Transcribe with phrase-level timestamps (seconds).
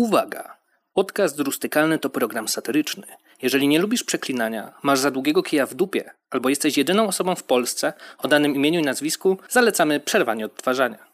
[0.00, 0.56] Uwaga!
[0.94, 3.06] Podcast rustykalny to program satyryczny.
[3.42, 7.44] Jeżeli nie lubisz przeklinania, masz za długiego kija w dupie, albo jesteś jedyną osobą w
[7.44, 10.98] Polsce o danym imieniu i nazwisku, zalecamy przerwanie odtwarzania.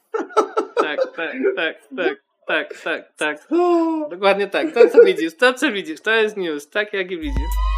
[0.81, 3.49] Tak, tak, tak, tak, tak, tak, tak.
[4.11, 4.75] Dokładnie tak.
[4.75, 7.76] To co widzisz, to co widzisz, to jest news, tak jak i widzisz.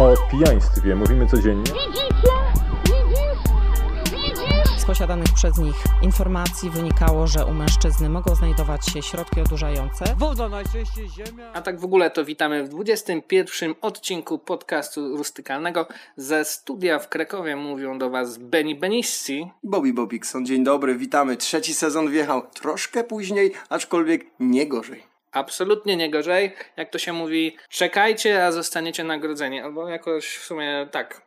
[0.00, 1.72] O pijaństwie mówimy codziennie.
[4.78, 10.04] Z posiadanych przez nich informacji wynikało, że u mężczyzny mogą znajdować się środki odurzające.
[10.18, 11.52] Woda najczęściej ziemia.
[11.52, 15.86] A tak w ogóle to witamy w 21 odcinku podcastu rustykalnego.
[16.16, 19.50] Ze studia w Krakowie mówią do Was Benny Benissi.
[19.62, 21.36] Bobby Bobikson, dzień dobry, witamy.
[21.36, 25.09] Trzeci sezon wjechał troszkę później, aczkolwiek nie gorzej.
[25.32, 26.52] Absolutnie nie gorzej.
[26.76, 29.60] Jak to się mówi, czekajcie, a zostaniecie nagrodzeni.
[29.60, 31.22] Albo jakoś w sumie tak.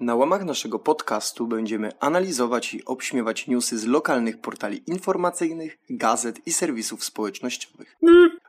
[0.00, 6.52] Na łamach naszego podcastu będziemy analizować i obśmiewać newsy z lokalnych portali informacyjnych, gazet i
[6.52, 7.96] serwisów społecznościowych.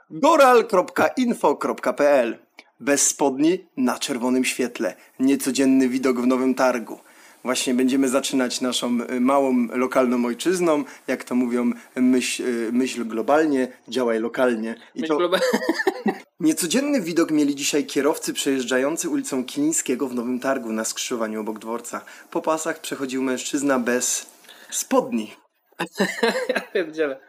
[0.09, 2.37] Goral.info.pl
[2.79, 4.95] Bez spodni na czerwonym świetle.
[5.19, 6.99] Niecodzienny widok w Nowym Targu.
[7.43, 13.67] Właśnie będziemy zaczynać naszą y, małą lokalną ojczyzną, jak to mówią, myśl, y, myśl globalnie,
[13.87, 14.75] działaj lokalnie.
[14.95, 15.19] I Myśl to...
[15.19, 15.39] globa-
[16.39, 22.01] Niecodzienny widok mieli dzisiaj kierowcy przejeżdżający ulicą Kilińskiego w Nowym Targu na skrzyżowaniu obok dworca.
[22.31, 24.25] Po pasach przechodził mężczyzna bez
[24.69, 25.31] spodni.
[26.49, 27.19] Ja pierdzielę.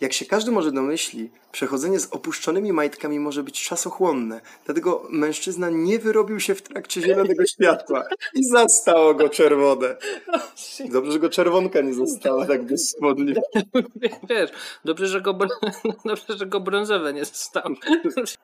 [0.00, 5.98] Jak się każdy może domyśli, przechodzenie z opuszczonymi majtkami może być czasochłonne, dlatego mężczyzna nie
[5.98, 9.96] wyrobił się w trakcie zielonego światła i zastało go czerwone.
[10.92, 13.34] Dobrze, że go czerwonka nie została tak bez spodni.
[14.28, 14.50] Wiesz,
[14.84, 15.48] dobrze, że go, br-
[16.04, 17.70] dobrze, że go brązowe nie zostało.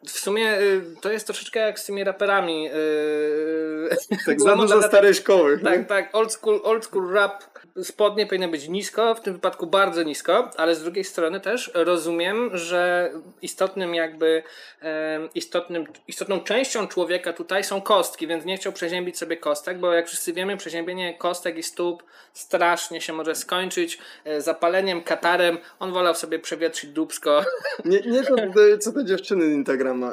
[0.06, 2.68] W sumie y, to jest troszeczkę jak z tymi raperami.
[2.68, 3.96] y,
[4.26, 5.58] Tak za dużo starej szkoły.
[5.64, 7.44] Tak, tak, old school, old school rap.
[7.82, 12.50] Spodnie powinny być nisko, w tym wypadku bardzo nisko, ale z drugiej strony też rozumiem,
[12.52, 13.12] że
[13.42, 14.42] istotnym jakby
[14.80, 19.92] em, istotnym, istotną częścią człowieka tutaj są kostki, więc nie chciał przeziębić sobie kostek, bo
[19.92, 22.02] jak wszyscy wiemy, przeziębienie kostek i stóp
[22.32, 25.58] strasznie się może skończyć e, zapaleniem, katarem.
[25.78, 27.44] On wolał sobie przewietrzyć dubsko.
[27.84, 28.34] Nie, nie to,
[28.80, 30.12] co te dziewczyny z Instagrama,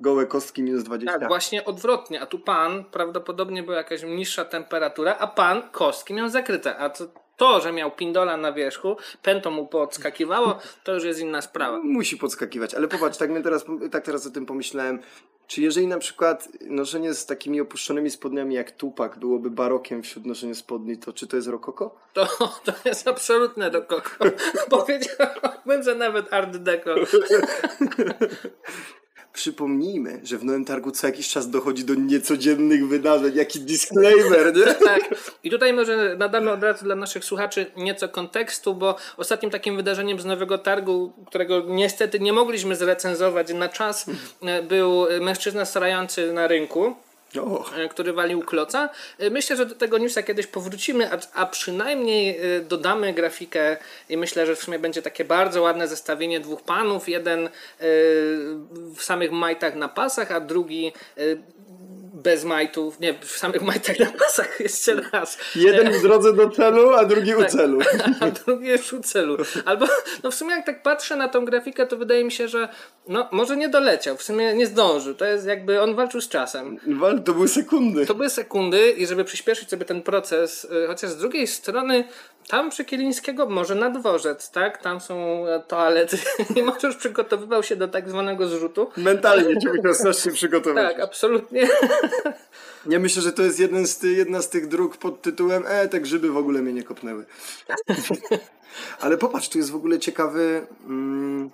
[0.00, 1.18] gołe kostki minus 20.
[1.18, 2.20] Tak, właśnie odwrotnie.
[2.20, 6.76] A tu pan prawdopodobnie była jakaś niższa temperatura, a pan kostki miał zakryte.
[6.76, 7.04] A to,
[7.42, 11.78] to że miał pindola na wierzchu, pęto mu podskakiwało, to już jest inna sprawa.
[11.78, 15.00] Musi podskakiwać, ale popatrz, tak, mnie teraz, tak teraz o tym pomyślałem.
[15.46, 20.54] Czy jeżeli na przykład noszenie z takimi opuszczonymi spodniami jak Tupak byłoby barokiem wśród noszenia
[20.54, 21.94] spodni, to czy to jest rokoko?
[22.12, 22.26] To,
[22.64, 24.10] to jest absolutne rokoko.
[24.70, 26.94] Powiedziałbym, że nawet art deco.
[29.32, 33.34] Przypomnijmy, że w Nowym Targu co jakiś czas dochodzi do niecodziennych wydarzeń.
[33.34, 34.74] Jaki disclaimer, nie?
[34.84, 35.14] Tak.
[35.44, 40.20] I tutaj może nadamy od razu dla naszych słuchaczy nieco kontekstu, bo ostatnim takim wydarzeniem
[40.20, 44.06] z Nowego Targu, którego niestety nie mogliśmy zrecenzować na czas,
[44.42, 46.94] e, był mężczyzna starający na rynku.
[47.40, 48.88] O, e, który walił kloca.
[49.18, 53.76] E, Myślę, że do tego newsa kiedyś powrócimy, a, a przynajmniej e, dodamy grafikę
[54.08, 57.08] i myślę, że w sumie będzie takie bardzo ładne zestawienie dwóch panów.
[57.08, 57.48] Jeden
[58.96, 60.92] w samych majtach na pasach, a drugi
[62.22, 65.38] bez majtów, nie, w samych majtach na pasach jeszcze raz.
[65.54, 67.78] jeden w drodze do celu, a drugi u celu.
[68.20, 69.36] A drugi jest u celu.
[69.64, 69.86] Albo,
[70.22, 72.68] no w sumie jak tak patrzę na tą grafikę, to wydaje mi się, że
[73.08, 75.14] no może nie doleciał, w sumie nie zdążył.
[75.14, 76.78] To jest jakby, on walczył z czasem.
[76.86, 78.06] Wal, to były sekundy.
[78.06, 82.04] To były sekundy i żeby przyspieszyć sobie ten proces, y, chociaż z drugiej strony
[82.48, 84.82] tam przy Kielińskiego może na dworzec, tak?
[84.82, 86.18] Tam są e, toalety
[86.56, 88.90] i może już przygotowywał się do tak zwanego zrzutu.
[88.96, 90.84] Mentalnie ci musiał strasznie przygotować.
[90.84, 91.68] Tak, absolutnie.
[92.86, 95.88] Nie myślę, że to jest jeden z ty, jedna z tych dróg pod tytułem E,
[95.88, 97.24] te grzyby w ogóle mnie nie kopnęły.
[99.00, 101.50] Ale popatrz, tu jest w ogóle ciekawy, mm,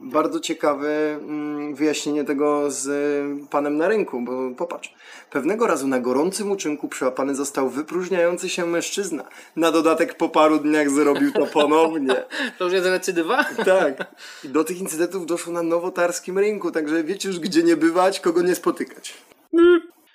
[0.00, 4.94] bardzo ciekawe mm, wyjaśnienie tego z y, panem na rynku, bo popatrz.
[5.30, 9.24] Pewnego razu na gorącym uczynku przyłapany został wypróżniający się mężczyzna.
[9.56, 12.24] Na dodatek po paru dniach zrobił to ponownie.
[12.58, 13.44] To już jest recydywa?
[13.64, 14.14] Tak.
[14.44, 18.42] I do tych incydentów doszło na nowotarskim rynku, także wiecie już gdzie nie bywać, kogo
[18.42, 19.14] nie spotykać.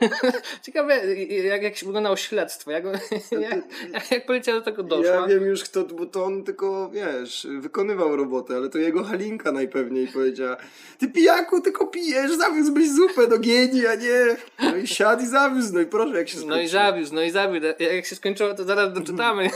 [0.65, 2.83] Ciekawe, jak, jak się wyglądało śledztwo, jak,
[3.31, 5.11] jak, jak, policja do tego doszła.
[5.11, 9.51] Ja wiem już kto, bo to on tylko, wiesz, wykonywał robotę, ale to jego Halinka
[9.51, 10.57] najpewniej powiedziała
[10.97, 14.35] ty pijaku, tylko pijesz, zawiózłbyś zupę do gieni, a nie...
[14.59, 16.69] No i siadł i zawiózł, no i proszę, jak się No i skończyło.
[16.83, 17.65] zawiózł, no i zawiózł.
[17.79, 19.49] Jak się skończyło, to zaraz doczytamy.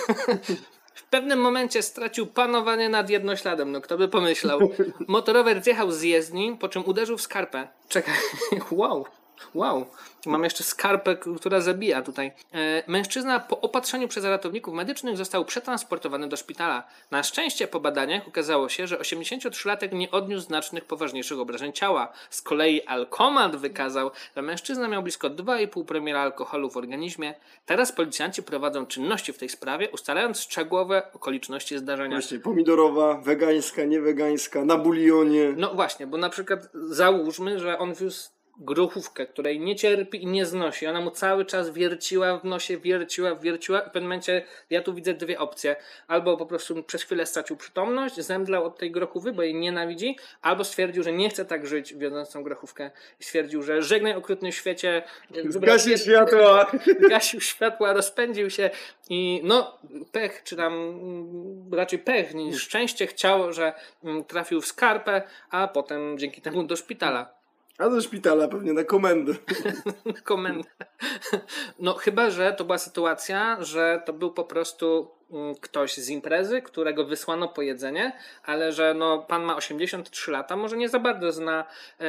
[0.96, 4.60] W pewnym momencie stracił panowanie nad jednośladem, no kto by pomyślał.
[5.08, 7.68] Motorower zjechał z jezdni, po czym uderzył w skarpę.
[7.90, 8.14] Czekaj,
[8.72, 9.06] wow,
[9.54, 9.86] wow.
[10.26, 12.32] Mam jeszcze skarpę, która zabija tutaj.
[12.54, 16.84] E, mężczyzna po opatrzeniu przez ratowników medycznych został przetransportowany do szpitala.
[17.12, 22.14] Na szczęście po badaniach okazało się, że 83-latek nie odniósł znacznych, poważniejszych obrażeń ciała.
[22.30, 27.34] Z kolei Alkomat wykazał, że mężczyzna miał blisko 2,5 promila alkoholu w organizmie.
[27.66, 32.16] Teraz policjanci prowadzą czynności w tej sprawie, ustalając szczegółowe okoliczności zdarzenia.
[32.16, 35.54] Właśnie, pomidorowa, wegańska, niewegańska, na bulionie.
[35.58, 40.46] No właśnie, bo na przykład załóżmy, że on wiózł grochówkę, której nie cierpi i nie
[40.46, 40.88] znosi.
[40.88, 44.94] Ona mu cały czas wierciła w nosie, wierciła, wierciła i w pewnym momencie ja tu
[44.94, 45.76] widzę dwie opcje.
[46.08, 50.64] Albo po prostu przez chwilę stracił przytomność, zemdlał od tej grochówy, bo jej nienawidzi, albo
[50.64, 55.04] stwierdził, że nie chce tak żyć, wiodąc tą grochówkę stwierdził, że żegnaj okrutny świecie.
[55.50, 56.72] Zgasił światła.
[57.10, 58.70] gasił światła, rozpędził się
[59.10, 59.78] i no
[60.12, 63.74] pech, czy tam mm, raczej pech niż szczęście chciało, że
[64.04, 67.43] mm, trafił w skarpę, a potem dzięki temu do szpitala.
[67.78, 69.34] A do szpitala pewnie na komendę.
[70.06, 70.70] Na komendę.
[71.80, 75.12] No chyba, że to była sytuacja, że to był po prostu
[75.62, 78.12] ktoś z imprezy, którego wysłano po jedzenie,
[78.44, 81.66] ale że no, pan ma 83 lata, może nie za bardzo zna
[82.00, 82.06] e,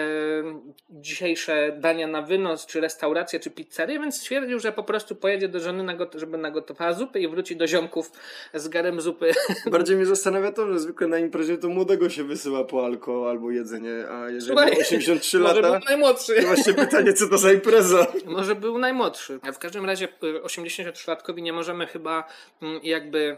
[0.91, 5.61] dzisiejsze dania na wynos, czy restaurację, czy pizzerię, więc stwierdził, że po prostu pojedzie do
[5.61, 8.13] żony, nagot- żeby nagotowała zupę i wróci do ziomków
[8.55, 9.33] z garem zupy.
[9.71, 13.51] Bardziej mnie zastanawia to, że zwykle na imprezie to młodego się wysyła po alko albo
[13.51, 16.35] jedzenie, a jeżeli Słuchaj, ma 83 Może lata, był najmłodszy.
[16.41, 18.07] to właśnie pytanie, co to za impreza?
[18.27, 19.39] Może był najmłodszy.
[19.43, 22.25] A w każdym razie y, 83-latkowi nie możemy chyba
[22.63, 22.81] mm,
[23.15, 23.37] jakby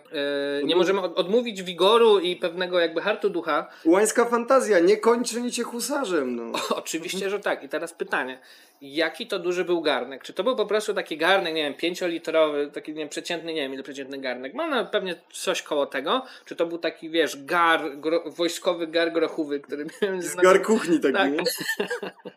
[0.60, 3.66] e, nie możemy od, odmówić wigoru i pewnego jakby hartu ducha.
[3.84, 6.52] Łańska fantazja, nie kończycie husarzem, no.
[6.76, 7.62] Oczywiście, że tak.
[7.62, 8.38] I teraz pytanie.
[8.80, 10.22] Jaki to duży był garnek?
[10.22, 13.62] Czy to był po prostu taki garnek, nie wiem, pięciolitrowy, taki, nie wiem, przeciętny, nie
[13.62, 14.54] wiem, ile przeciętny garnek?
[14.54, 16.22] Mam na pewnie coś koło tego.
[16.44, 21.00] Czy to był taki, wiesz, gar, gro, wojskowy gar grochówy, który miałem Z gar kuchni
[21.00, 21.32] taki, Tak.
[21.32, 21.42] nie?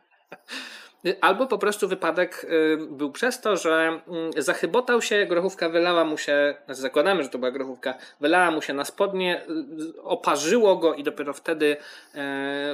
[1.21, 4.01] Albo po prostu wypadek y, był przez to, że
[4.37, 8.61] y, zachybotał się, grochówka wylała mu się, znaczy zakładamy, że to była grochówka, wylała mu
[8.61, 9.41] się na spodnie,
[9.95, 11.77] y, oparzyło go i dopiero wtedy,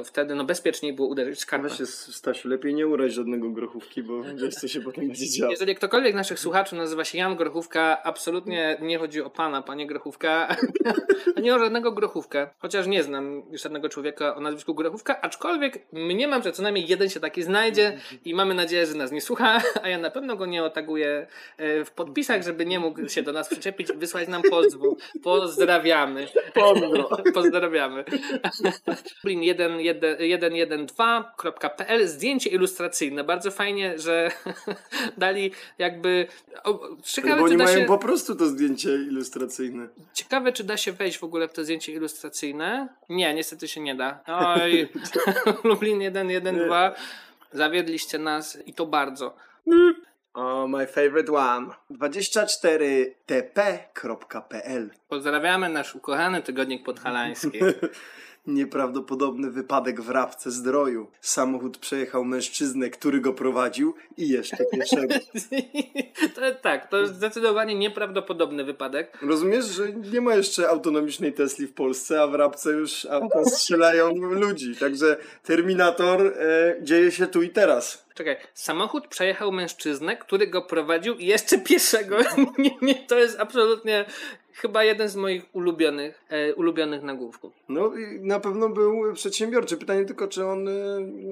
[0.01, 1.67] y, wtedy no bezpieczniej było uderzyć skarpę.
[1.69, 5.51] Weź się, Stasiu, lepiej nie urać żadnego grochówki, bo wiesz, co się potem będzie działo.
[5.51, 9.87] Jeżeli ktokolwiek z naszych słuchaczy nazywa się Jan Grochówka, absolutnie nie chodzi o pana, panie
[9.87, 10.55] Grochówka,
[11.37, 12.47] ani o żadnego Grochówkę.
[12.59, 17.19] Chociaż nie znam żadnego człowieka o nazwisku Grochówka, aczkolwiek mniemam, że co najmniej jeden się
[17.19, 20.63] taki znajdzie i mamy nadzieję, że nas nie słucha, a ja na pewno go nie
[20.63, 21.27] otaguję
[21.57, 24.97] e, w podpisach, żeby nie mógł się do nas przyczepić wysłać nam pozwu.
[25.23, 26.27] Pozdrawiamy.
[26.53, 27.09] Pozdro.
[27.33, 28.03] Pozdrawiamy.
[29.23, 33.23] Blin 112.pl Zdjęcie ilustracyjne.
[33.23, 34.31] Bardzo fajnie, że
[35.17, 36.27] dali jakby.
[36.63, 39.87] O, ciekawe, Bo oni mają się, po prostu to zdjęcie ilustracyjne.
[40.13, 42.87] ciekawe, czy da się wejść w ogóle w to zdjęcie ilustracyjne.
[43.09, 44.19] Nie, niestety się nie da.
[44.27, 44.89] Oj,
[45.63, 46.91] Lublin 112.
[47.55, 49.35] Zawiedliście nas i to bardzo.
[50.33, 51.67] Oh, my favorite one.
[51.91, 57.59] 24tp.pl Pozdrawiamy nasz ukochany tygodnik podhalański.
[58.47, 61.07] Nieprawdopodobny wypadek w Rabce Zdroju.
[61.21, 65.13] Samochód przejechał mężczyznę, który go prowadził i jeszcze pieszego.
[66.35, 69.17] to, tak, to jest zdecydowanie nieprawdopodobny wypadek.
[69.21, 74.15] Rozumiesz, że nie ma jeszcze autonomicznej Tesli w Polsce, a w Rabce już auta strzelają
[74.15, 74.75] ludzi.
[74.75, 78.05] Także Terminator e, dzieje się tu i teraz.
[78.15, 82.17] Czekaj, samochód przejechał mężczyznę, który go prowadził i jeszcze pieszego.
[82.57, 84.05] nie, nie, to jest absolutnie
[84.55, 87.53] chyba jeden z moich ulubionych, e, ulubionych nagłówków.
[87.69, 89.77] No i na pewno był przedsiębiorczy.
[89.77, 90.71] Pytanie tylko, czy on e,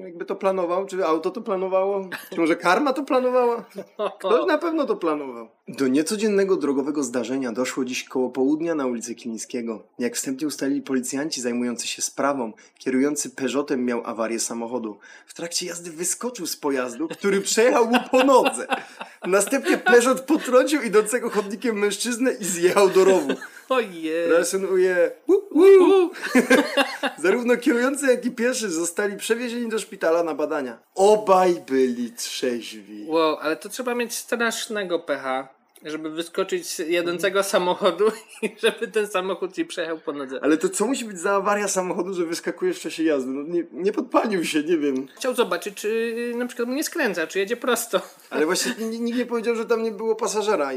[0.04, 3.64] jakby to planował, czy auto to planowało, czy może karma to planowała?
[4.18, 5.48] Ktoś na pewno to planował.
[5.68, 9.82] Do niecodziennego drogowego zdarzenia doszło dziś koło południa na ulicy Kilińskiego.
[9.98, 14.98] Jak wstępnie ustalili policjanci zajmujący się sprawą, kierujący Peugeotem miał awarię samochodu.
[15.26, 18.66] W trakcie jazdy wyskoczył z pojazdu, który przejechał mu po nodze.
[19.26, 23.28] Następnie Peugeot potrącił idącego chodnikiem mężczyznę i zjechał do rowu.
[23.68, 24.28] Ojej.
[25.78, 26.10] Wu.
[27.22, 30.78] Zarówno kierujący, jak i pieszy zostali przewiezieni do szpitala na badania.
[30.94, 33.04] Obaj byli trzeźwi.
[33.08, 35.48] Wow, ale to trzeba mieć strasznego pecha,
[35.84, 38.04] żeby wyskoczyć z jadącego samochodu
[38.42, 40.38] i żeby ten samochód ci przejechał po nodze.
[40.42, 43.30] Ale to co musi być za awaria samochodu, że wyskakujesz w czasie jazdy?
[43.30, 45.06] No nie, nie podpalił się, nie wiem.
[45.16, 48.00] Chciał zobaczyć, czy na przykład mu nie skręca, czy jedzie prosto.
[48.30, 50.70] Ale właśnie nikt nie powiedział, że tam nie było pasażera.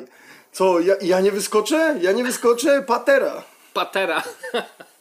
[0.52, 2.00] Co, ja, ja nie wyskoczę?
[2.02, 2.84] Ja nie wyskoczę?
[2.88, 3.44] Patera.
[3.74, 4.24] Patera.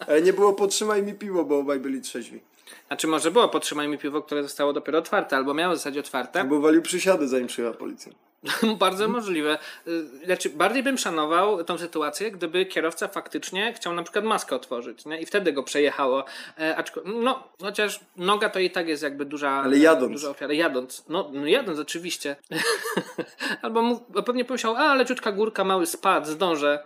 [0.06, 2.40] Ale nie było potrzymaj mi piwo, bo obaj byli trzeźwi.
[2.86, 6.44] Znaczy może było, podtrzymaj mi piwo, które zostało dopiero otwarte, albo miało zostać otwarte.
[6.44, 8.12] Bo walił przysiady, zanim przyjechała policja.
[8.78, 9.58] Bardzo możliwe.
[9.86, 15.04] Y, Znaczy, bardziej bym szanował tą sytuację, gdyby kierowca faktycznie chciał na przykład maskę otworzyć,
[15.04, 15.20] nie?
[15.20, 16.24] I wtedy go przejechało.
[16.60, 19.50] E, aczko, no, chociaż noga to i tak jest jakby duża.
[19.50, 20.12] Ale jadąc.
[20.12, 20.52] Duża ofiara.
[20.54, 21.04] Jadąc.
[21.08, 22.36] No, no jadąc oczywiście.
[23.62, 26.84] Albo mu, pewnie pomyślał, a leciutka górka, mały spad, zdążę.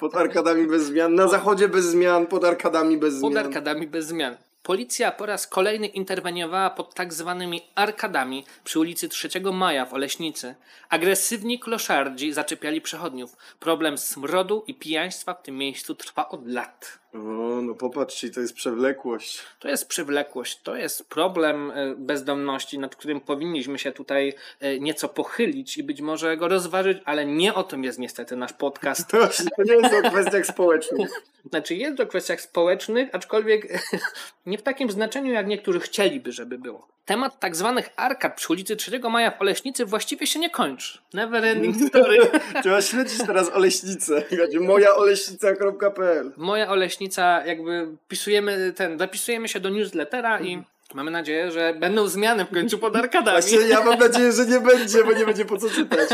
[0.00, 1.14] Pod arkadami bez zmian.
[1.14, 3.46] Na zachodzie bez zmian, pod arkadami bez Pod zmian.
[3.46, 4.36] arkadami bez zmian.
[4.62, 10.54] Policja po raz kolejny interweniowała pod tak zwanymi arkadami przy ulicy 3 Maja w Oleśnicy.
[10.88, 13.36] Agresywni kloszardzi zaczepiali przechodniów.
[13.60, 16.99] Problem smrodu i pijaństwa w tym miejscu trwa od lat.
[17.14, 17.18] O,
[17.62, 19.42] no popatrzcie, to jest przewlekłość.
[19.58, 25.08] To jest przywlekłość, to jest problem e, bezdomności, nad którym powinniśmy się tutaj e, nieco
[25.08, 29.10] pochylić i być może go rozważyć, ale nie o tym jest niestety nasz podcast.
[29.56, 31.10] To nie jest o kwestiach społecznych.
[31.50, 33.82] Znaczy jest o kwestiach społecznych, aczkolwiek
[34.46, 36.88] nie w takim znaczeniu, jak niektórzy chcieliby, żeby było.
[37.04, 40.98] Temat tak zwanych arkad przy ulicy 3 Maja w Oleśnicy właściwie się nie kończy.
[41.14, 42.18] Never ending story.
[42.62, 44.22] Trzeba śledzić teraz Oleśnicę.
[44.60, 50.62] Mojaoleśnica.pl Moja Oleśnica, jakby pisujemy ten, dopisujemy się do newslettera i
[50.94, 53.40] mamy nadzieję, że będą zmiany w końcu pod arkadami.
[53.40, 56.08] Właśnie ja mam nadzieję, że nie będzie, bo nie będzie po co czytać.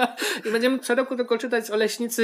[0.46, 2.22] I będziemy co roku tylko czytać z Oleśnicy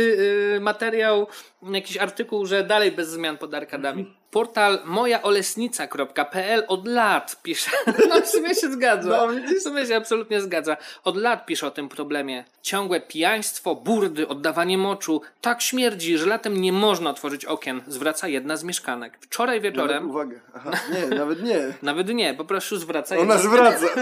[0.57, 1.27] y, materiał,
[1.73, 4.15] jakiś artykuł, że dalej bez zmian pod arkadami.
[4.30, 7.70] Portal mojaolesnica.pl od lat pisze.
[8.08, 9.08] No w sumie się zgadza.
[9.08, 9.28] No,
[9.61, 10.76] w sumie się absolutnie zgadza.
[11.04, 12.44] Od lat pisze o tym problemie.
[12.62, 15.23] Ciągłe pijaństwo, burdy, oddawanie moczu.
[15.40, 19.18] Tak śmierdzi, że latem nie można otworzyć okien, zwraca jedna z mieszkanek.
[19.20, 20.37] Wczoraj Nawet, wieczorem, uwaga.
[20.54, 21.58] Aha, nie, nawet nie.
[21.82, 23.87] nawet nie, po prostu zwraca Ona zwraca.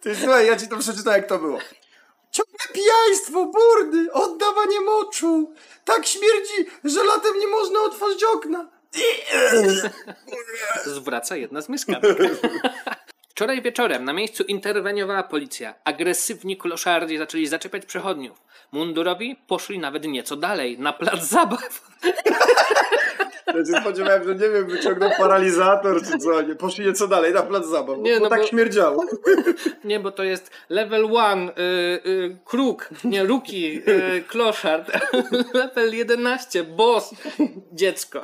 [0.00, 1.58] Ty słuchaj, ja ci to przeczytam jak to było.
[2.40, 5.54] Ciągłe pijaństwo, burdy, oddawanie moczu.
[5.84, 8.68] Tak śmierdzi, że latem nie można otworzyć okna.
[10.84, 12.16] zwraca jedna z mieszkanek.
[13.30, 15.74] Wczoraj wieczorem na miejscu interweniowała policja.
[15.84, 18.42] Agresywni kloszardi zaczęli zaczepiać przechodniów.
[18.72, 21.88] Mundurowi poszli nawet nieco dalej, na plac zabaw.
[23.54, 26.42] Ja się spodziewałem, że nie wiem, wyciągnął paralizator czy co.
[26.42, 29.04] Nie, poszli nieco dalej na plac zabaw, Nie, bo no tak bo- śmierdziało.
[29.84, 31.52] Nie, bo to jest level 1, y,
[32.08, 34.90] y, kruk, nie, ruki, y, kloszard.
[35.54, 37.10] level 11, boss,
[37.72, 38.20] dziecko,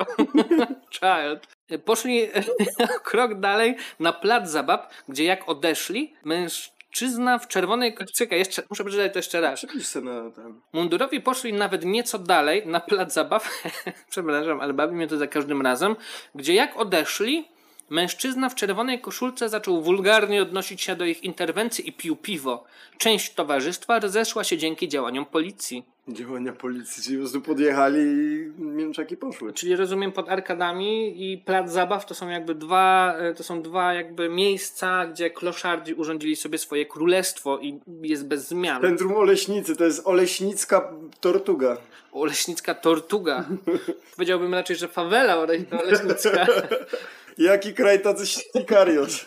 [0.95, 1.47] child.
[1.85, 2.27] Poszli
[3.03, 6.13] krok dalej na plac zabaw, gdzie jak odeszli,
[7.01, 7.95] mężczyzna w czerwonej...
[8.13, 9.59] Czekaj, jeszcze, muszę przeczytać to jeszcze raz.
[9.59, 10.61] Przepisz na ten.
[10.73, 13.63] Mundurowi poszli nawet nieco dalej na plac zabaw.
[14.11, 15.95] Przepraszam, ale bawi mnie to za każdym razem.
[16.35, 17.47] Gdzie jak odeszli,
[17.89, 22.63] mężczyzna w czerwonej koszulce zaczął wulgarnie odnosić się do ich interwencji i pił piwo.
[22.97, 25.83] Część towarzystwa rozeszła się dzięki działaniom policji.
[26.07, 29.53] Działania policji, czyli po prostu podjechali i mięczaki poszły.
[29.53, 33.93] Czyli rozumiem pod arkadami i plac zabaw to są jakby dwa, e, to są dwa
[33.93, 38.81] jakby miejsca, gdzie kloszardzi urządzili sobie swoje królestwo i jest bez zmian.
[38.81, 41.77] Centrum Oleśnicy, to jest Oleśnicka Tortuga.
[42.11, 43.45] Oleśnicka tortuga.
[44.15, 46.47] Powiedziałbym raczej, że fawela ole- oleśnicka.
[47.37, 49.25] Jaki kraj tacy sikariusz?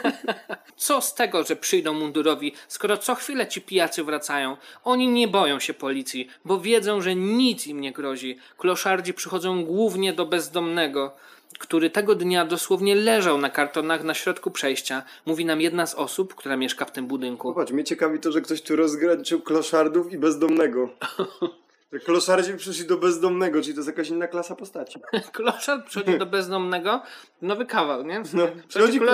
[0.76, 4.56] Co z tego, że przyjdą mundurowi, skoro co chwilę ci pijacy wracają?
[4.84, 8.38] Oni nie boją się policji, bo wiedzą, że nic im nie grozi.
[8.58, 11.16] Kloszardzi przychodzą głównie do bezdomnego,
[11.58, 15.02] który tego dnia dosłownie leżał na kartonach na środku przejścia.
[15.26, 17.48] Mówi nam jedna z osób, która mieszka w tym budynku.
[17.48, 20.88] Popatrz, mnie ciekawi to, że ktoś tu rozgraniczył kloszardów i bezdomnego.
[21.92, 24.98] Że kloszardzi przyszli do bezdomnego, czyli to jest jakaś inna klasa postaci.
[25.32, 27.02] Kloszard przychodzi do bezdomnego,
[27.42, 28.22] nowy kawał, nie?
[28.34, 29.12] No, Przychodzi, klo...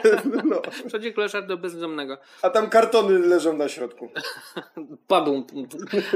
[0.50, 0.60] no.
[0.86, 2.18] przychodzi kloszard do bezdomnego.
[2.42, 4.10] A tam kartony leżą na środku.
[5.06, 5.46] Padł.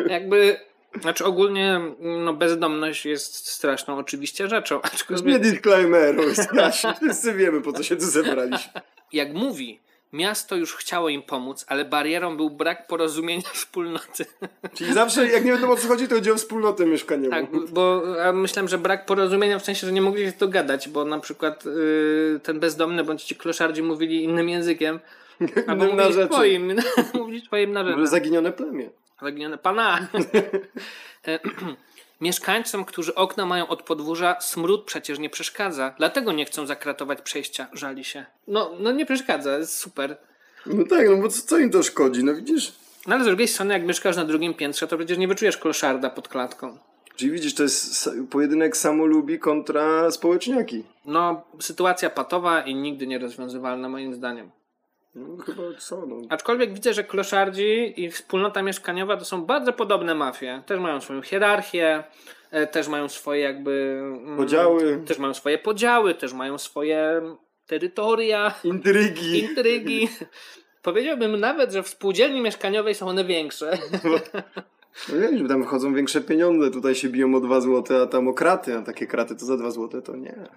[0.07, 0.57] Jakby,
[1.01, 6.89] znaczy ogólnie no, bezdomność jest straszną oczywiście rzeczą, aczkolwiek disclaimeru, Stasiu.
[7.03, 8.81] Wszyscy wiemy, po co się tu zebraliśmy.
[9.13, 9.81] jak mówi,
[10.15, 14.27] miasto już chciało im pomóc, ale barierą był brak porozumienia wspólnoty.
[14.75, 17.31] Czyli zawsze, jak nie wiadomo o co chodzi, to chodzi o wspólnotę mieszkaniową.
[17.31, 21.05] Tak, bo ja myślałem, że brak porozumienia w sensie, że nie mogli się dogadać, bo
[21.05, 25.01] na przykład yy, ten bezdomny bądź ci kloszardzi mówili innym językiem,
[25.67, 26.73] albo na mówili swoim,
[27.15, 28.07] mówili swoim na Może rzeczy.
[28.07, 28.91] zaginione plemię.
[29.23, 30.09] Zaginione pana.
[32.21, 35.95] Mieszkańcom, którzy okna mają od podwórza, smród przecież nie przeszkadza.
[35.99, 37.67] Dlatego nie chcą zakratować przejścia.
[37.73, 38.27] Żali się.
[38.49, 40.17] No, no nie przeszkadza, jest super.
[40.67, 42.25] No tak, no bo co, co im to szkodzi?
[42.25, 42.73] No widzisz?
[43.07, 46.11] No ale z drugiej strony, jak mieszkasz na drugim piętrze, to przecież nie wyczujesz kloszarda
[46.11, 46.79] pod klatką.
[47.17, 50.85] Czyli widzisz, to jest pojedynek samolubi kontra społeczniaki.
[51.05, 54.51] No, sytuacja patowa i nigdy nierozwiązywalna moim zdaniem.
[55.15, 56.17] No chyba co, no.
[56.29, 60.63] Aczkolwiek widzę, że kloszardzi i wspólnota mieszkaniowa to są bardzo podobne mafie.
[60.67, 62.05] Też mają swoją hierarchię,
[62.51, 63.99] e, też mają swoje jakby...
[64.01, 65.03] mm, Podziały.
[65.07, 67.23] Też mają swoje podziały, też mają swoje
[67.67, 69.39] terytoria, Intrygi.
[69.45, 70.09] intrygi.
[70.83, 73.79] Powiedziałbym nawet, że w spółdzielni mieszkaniowej są one większe.
[75.13, 78.35] No wiesz, tam wchodzą większe pieniądze, tutaj się biją o 2 złote, a tam o
[78.35, 80.49] kraty, a takie kraty to za 2 złote to nie.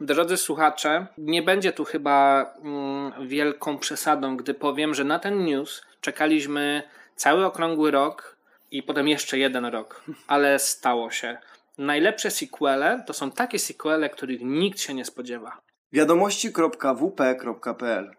[0.00, 5.82] Drodzy słuchacze, nie będzie tu chyba mm, wielką przesadą, gdy powiem, że na ten news
[6.00, 6.82] czekaliśmy
[7.16, 8.36] cały okrągły rok
[8.70, 11.38] i potem jeszcze jeden rok, ale stało się.
[11.78, 15.60] Najlepsze sequele to są takie sequele, których nikt się nie spodziewa.
[15.92, 18.10] Wiadomości.wp.pl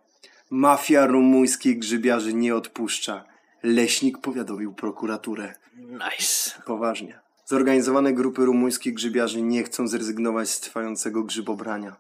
[0.50, 3.24] Mafia rumuńskich grzybiarzy nie odpuszcza.
[3.64, 5.54] Leśnik powiadomił prokuraturę.
[5.76, 6.62] Nice.
[6.66, 7.20] Poważnie.
[7.50, 11.96] Zorganizowane grupy rumuńskich grzybiarzy nie chcą zrezygnować z trwającego grzybobrania.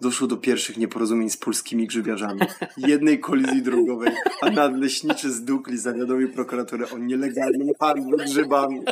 [0.00, 2.40] Doszło do pierwszych nieporozumień z polskimi grzybiarzami.
[2.76, 8.82] Jednej kolizji drogowej, a nadleśniczy z Dukli zawiadomił prokuraturę o nielegalnym handlu grzybami.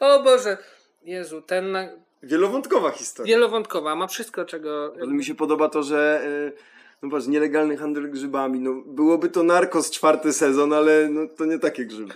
[0.00, 0.58] O Boże.
[1.04, 1.88] Jezu, ten na...
[2.22, 3.34] Wielowątkowa historia.
[3.34, 4.94] wielowątkowa, ma wszystko, czego...
[5.02, 6.73] Ale mi się podoba to, że y,
[7.04, 8.60] no patrz, nielegalny handel grzybami.
[8.60, 12.14] No, byłoby to narkos czwarty sezon, ale no, to nie takie grzyby.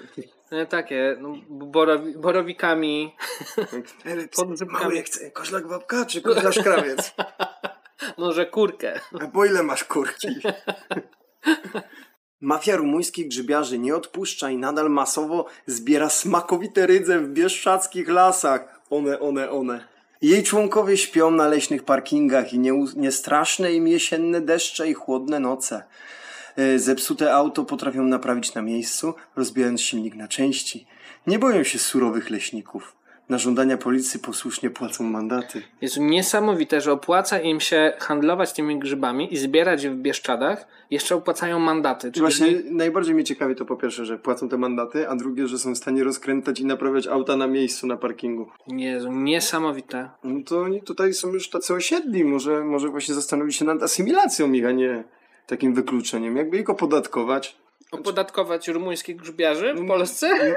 [0.53, 3.15] Nie, takie, no, borowi, borowikami.
[4.05, 4.25] Ale
[4.55, 4.83] grzybkami.
[4.83, 7.15] mały chce, koszlak babka czy koszlarz krawiec?
[8.19, 9.01] Może kurkę.
[9.21, 10.29] A po ile masz kurki?
[12.41, 18.81] Mafia rumuńskich grzybiarzy nie odpuszcza i nadal masowo zbiera smakowite rydze w bieszczadzkich lasach.
[18.91, 19.98] One, one, one.
[20.23, 25.83] Jej członkowie śpią na leśnych parkingach i nie, niestraszne im jesienne deszcze i chłodne noce.
[26.57, 30.87] E, Zepsute auto potrafią naprawić na miejscu, rozbijając silnik na części.
[31.27, 32.98] Nie boją się surowych leśników.
[33.29, 35.63] Na żądania policji posłusznie płacą mandaty.
[35.81, 40.67] Jest niesamowite, że opłaca im się handlować tymi grzybami i zbierać je w Bieszczadach.
[40.91, 42.13] Jeszcze opłacają mandaty.
[42.13, 45.59] Czyli Właśnie najbardziej mnie ciekawi to po pierwsze, że płacą te mandaty, a drugie, że
[45.59, 48.49] są w stanie rozkręcać i naprawiać auta na miejscu na parkingu.
[48.67, 50.11] Jezu, niesamowite.
[50.25, 54.53] No to oni tutaj są już tacy osiedli, może, może właśnie zastanowić się nad asymilacją
[54.53, 55.05] ich, a nie
[55.47, 56.37] takim wykluczeniem.
[56.37, 57.57] Jakby ich opodatkować.
[57.91, 60.55] Opodatkować rumuńskich grzybiarzy No, w Polsce?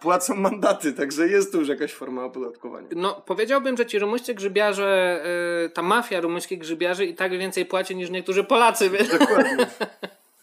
[0.00, 2.88] Płacą mandaty, także jest tu już jakaś forma opodatkowania.
[2.96, 5.22] No, powiedziałbym, że ci rumuńscy grzybiarze,
[5.66, 9.08] y, ta mafia rumuńskich grzybiarzy i tak więcej płaci niż niektórzy Polacy, wiesz?
[9.08, 9.66] Dokładnie.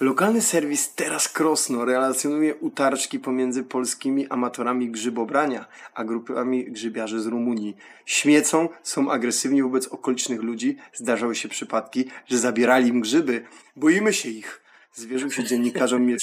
[0.02, 7.78] Lokalny serwis Teraz Krosno relacjonuje utarczki pomiędzy polskimi amatorami grzybobrania a grupami grzybiarzy z Rumunii.
[8.06, 10.78] Śmiecą, są agresywni wobec okolicznych ludzi.
[10.94, 13.46] Zdarzały się przypadki, że zabierali im grzyby.
[13.76, 14.62] Boimy się ich.
[14.94, 16.16] Zwierzył się dziennikarzom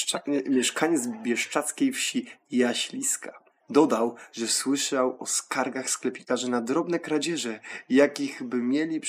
[0.48, 3.48] mieszkaniec bieszczackiej wsi Jaśliska.
[3.70, 9.00] Dodał, że słyszał o skargach sklepikarzy na drobne kradzieże, jakich by mieli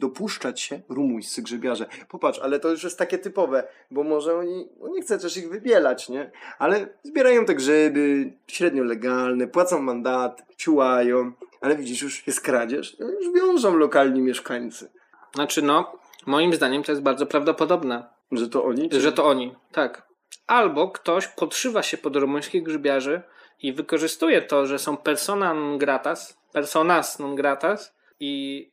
[0.00, 1.86] dopuszczać się rumuńscy grzybiarze.
[2.08, 5.48] Popatrz, ale to już jest takie typowe, bo może oni, no nie chcę też ich
[5.50, 6.30] wybielać, nie?
[6.58, 13.10] Ale zbierają te grzyby, średnio legalne, płacą mandat, ciułają, ale widzisz, już jest kradzież, no
[13.10, 14.90] już wiążą lokalni mieszkańcy.
[15.34, 18.90] Znaczy, no, moim zdaniem to jest bardzo prawdopodobne, Że to oni?
[18.90, 19.00] Czy...
[19.00, 20.08] że to oni, tak.
[20.46, 23.22] Albo ktoś podszywa się pod rumuńskich grzybiarzy
[23.62, 28.72] i wykorzystuje to, że są persona non gratas, personas non gratas i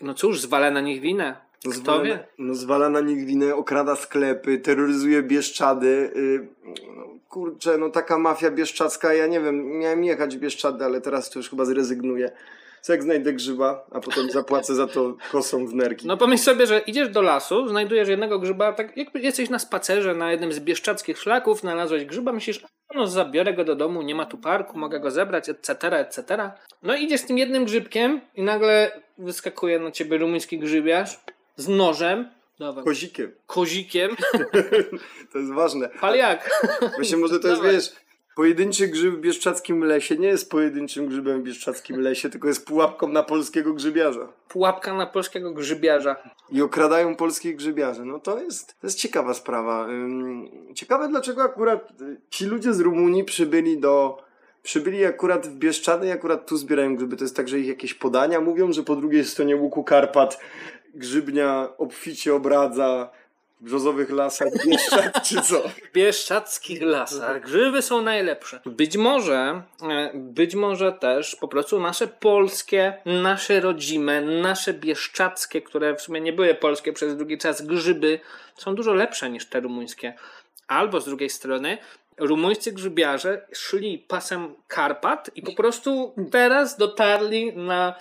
[0.00, 1.36] no cóż, zwala na nich winę.
[1.60, 2.28] Kto zwala, wie?
[2.38, 6.10] no zwala na nich winę, okrada sklepy, terroryzuje Bieszczady.
[6.16, 6.48] Y,
[6.96, 11.30] no, kurczę, no taka mafia bieszczacka, ja nie wiem, miałem jechać w Bieszczady, ale teraz
[11.30, 12.30] to już chyba zrezygnuję.
[12.86, 16.06] Co jak znajdę grzyba, a potem zapłacę za to kosą w nerki.
[16.06, 20.14] No pomyśl sobie, że idziesz do lasu, znajdujesz jednego grzyba, tak jakby jesteś na spacerze
[20.14, 22.60] na jednym z bieszczadzkich szlaków, znalazłeś grzyba, myślisz,
[22.94, 26.50] no zabiorę go do domu, nie ma tu parku, mogę go zebrać, etc., etc.
[26.82, 31.20] No idziesz z tym jednym grzybkiem i nagle wyskakuje na ciebie rumuński grzybiarz
[31.56, 32.28] z nożem,
[32.60, 33.32] dawaj, Kozikiem.
[33.46, 34.10] kozikiem,
[35.32, 35.88] To jest ważne.
[36.00, 36.50] ale jak?
[36.96, 37.76] Właśnie może to jest, Dawaj.
[37.76, 37.92] wiesz,
[38.36, 43.08] pojedynczy grzyb w bieszczackim lesie nie jest pojedynczym grzybem w bieszczackim lesie, tylko jest pułapką
[43.08, 44.28] na polskiego grzybiarza.
[44.48, 46.16] Pułapka na polskiego grzybiarza.
[46.50, 48.04] I okradają polskich grzybiarzy.
[48.04, 49.88] No to jest, to jest ciekawa sprawa.
[50.74, 54.26] Ciekawe dlaczego akurat y, ci ludzie z Rumunii przybyli do...
[54.62, 57.16] Przybyli akurat w Bieszczady i akurat tu zbierają grzyby.
[57.16, 60.38] To jest tak, że ich jakieś podania mówią, że po drugiej stronie łuku Karpat
[60.94, 63.10] grzybnia obficie obradza
[63.60, 65.68] brzozowych lasach Bieszczad, czy co?
[65.68, 68.60] W bieszczadzkich lasach grzyby są najlepsze.
[68.66, 75.94] Być może, e, być może też po prostu nasze polskie, nasze rodzime, nasze bieszczackie, które
[75.94, 78.20] w sumie nie były polskie przez długi czas, grzyby
[78.56, 80.14] są dużo lepsze niż te rumuńskie.
[80.68, 81.78] Albo z drugiej strony
[82.18, 87.94] rumuńscy grzybiarze szli pasem Karpat i po prostu teraz dotarli na,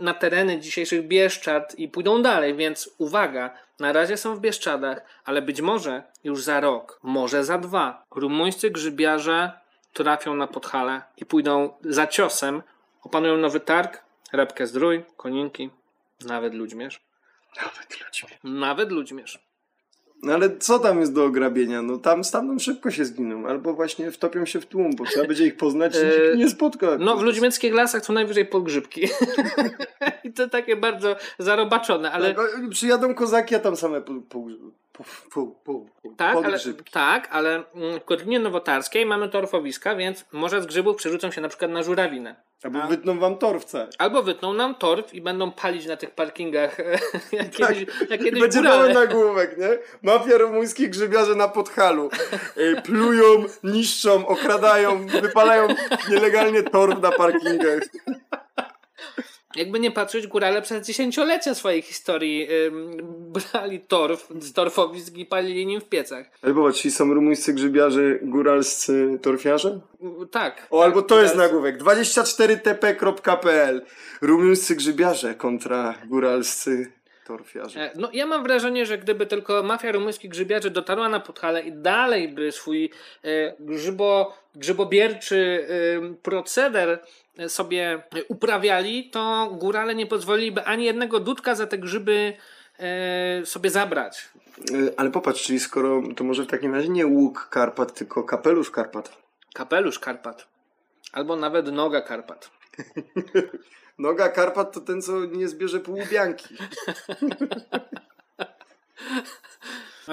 [0.00, 5.42] na tereny dzisiejszych Bieszczad i pójdą dalej, więc uwaga, na razie są w Bieszczadach, ale
[5.42, 9.52] być może już za rok, może za dwa, rumuńscy grzybiarze
[9.92, 12.62] trafią na Podhale i pójdą za ciosem,
[13.02, 15.70] opanują nowy targ, repkę zdrój, koninki,
[16.20, 17.00] nawet ludźmierz.
[17.62, 18.28] Nawet ludźmi.
[18.44, 19.49] Nawet ludźmierz.
[20.22, 21.82] No ale co tam jest do ograbienia?
[21.82, 25.46] No tam stamtąd szybko się zginą, albo właśnie wtopią się w tłum, bo trzeba będzie
[25.46, 26.86] ich poznać i Eee, nikt nie spotka.
[26.98, 29.08] No, w ludźmieckich lasach co najwyżej podgrzybki.
[30.24, 34.48] I to takie bardzo zarobaczone, ale Tak, przyjadą kozaki, a tam same pół,
[35.04, 36.58] pół, pół, pół, pół, tak, ale,
[36.92, 41.48] tak, ale mm, w Kotlinie Nowotarskiej mamy torfowiska, więc może z grzybów przerzucą się na
[41.48, 42.36] przykład na żurawinę.
[42.64, 43.88] Albo wytną wam torwce.
[43.98, 46.78] Albo wytną nam torf i będą palić na tych parkingach
[47.32, 49.68] jak kiedyś, jak I kiedyś będzie pełen nagłówek, nie?
[50.02, 52.10] Mafia rumuńskich grzybiarzy na podhalu.
[52.56, 55.68] E, plują, niszczą, okradają, wypalają
[56.10, 57.80] nielegalnie torf na parkingach.
[59.56, 62.96] Jakby nie patrzeć, górale przez dziesięciolecia swojej historii ym,
[63.32, 66.26] brali torf z torfowisk i palili nim w piecach.
[66.42, 69.80] Ale popatrz, ci są rumuńscy grzybiarze, góralscy torfiarze?
[70.30, 70.66] Tak.
[70.70, 71.82] O, albo to jest Teraz- nagłówek.
[71.82, 73.82] 24tp.pl
[74.20, 76.92] Rumuńscy grzybiarze kontra góralscy
[77.26, 77.80] torfiarze.
[77.80, 81.72] E, No ja mam wrażenie, że gdyby tylko mafia rumuńskich grzybiarzy dotarła na Podhale i
[81.72, 82.90] dalej by swój
[83.24, 86.98] e, grzybo, grzybobierczy e, proceder
[87.48, 92.36] sobie uprawiali, to górale nie pozwoliliby ani jednego dudka za te grzyby
[92.78, 94.28] e, sobie zabrać.
[94.70, 98.70] Y, Ale popatrz, czyli skoro to może w takim razie nie łuk Karpat, tylko kapelusz
[98.70, 99.16] Karpat.
[99.54, 100.46] Kapelusz Karpat.
[101.12, 102.50] Albo nawet noga Karpat.
[103.98, 106.54] Noga Karpat to ten, co nie zbierze półubianki.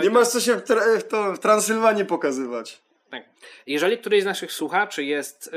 [0.03, 2.81] Nie masz co się w, tra- w, to, w Transylwanii pokazywać.
[3.09, 3.23] Tak.
[3.67, 5.51] Jeżeli któryś z naszych słuchaczy jest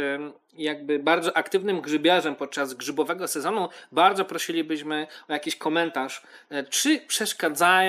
[0.53, 6.23] jakby bardzo aktywnym grzybiarzem podczas grzybowego sezonu, bardzo prosilibyśmy o jakiś komentarz.
[6.51, 7.81] E, Czy przeszkadza,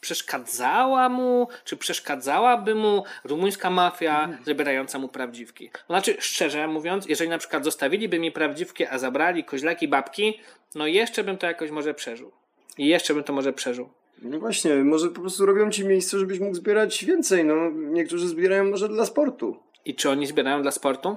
[0.00, 5.70] przeszkadzała mu, czy przeszkadzałaby mu rumuńska mafia zabierająca mu prawdziwki?
[5.86, 10.40] Znaczy, szczerze mówiąc, jeżeli na przykład zostawiliby mi prawdziwki, a zabrali koźlaki babki,
[10.74, 12.32] no jeszcze bym to jakoś może przeżył.
[12.78, 13.90] I jeszcze bym to może przeżył.
[14.22, 17.44] No właśnie, może po prostu robią ci miejsce, żebyś mógł zbierać więcej.
[17.44, 19.56] No, niektórzy zbierają może dla sportu.
[19.84, 21.16] I czy oni zbierają dla sportu?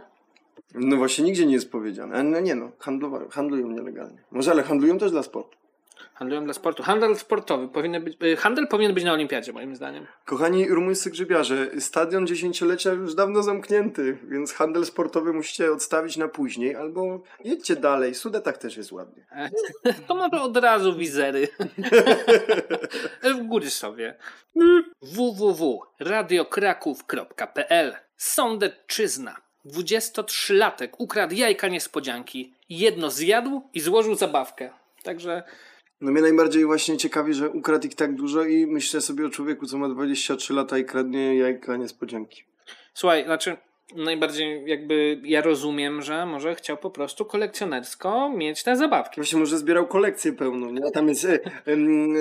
[0.75, 2.23] No właśnie, nigdzie nie jest powiedziane.
[2.23, 2.71] No nie no,
[3.31, 4.17] handlują nielegalnie.
[4.31, 5.57] Może, ale handlują też dla sportu.
[6.13, 6.83] Handlują dla sportu.
[6.83, 10.07] Handel sportowy powinien być, y, handel powinien być na olimpiadzie, moim zdaniem.
[10.25, 16.75] Kochani rumuńscy grzybiarze, stadion dziesięciolecia już dawno zamknięty, więc handel sportowy musicie odstawić na później,
[16.75, 18.13] albo jedźcie dalej.
[18.13, 19.25] W Sudetach też jest ładnie.
[20.07, 21.47] To może od razu wizery.
[23.39, 24.15] w góry sobie.
[25.01, 29.37] www.radiokraków.pl Sądecczyzna.
[29.65, 32.53] 23-latek ukradł jajka niespodzianki.
[32.69, 34.69] Jedno zjadł i złożył zabawkę.
[35.03, 35.43] Także
[36.03, 39.65] No mnie najbardziej właśnie ciekawi, że ukradł ich tak dużo i myślę sobie o człowieku,
[39.65, 42.43] co ma 23 lata i kradnie jajka niespodzianki.
[42.93, 43.57] słuchaj, znaczy
[43.95, 49.15] najbardziej jakby ja rozumiem, że może chciał po prostu kolekcjonersko mieć te zabawki.
[49.15, 50.81] Właśnie może zbierał kolekcję pełną, nie?
[50.87, 51.39] A tam jest e,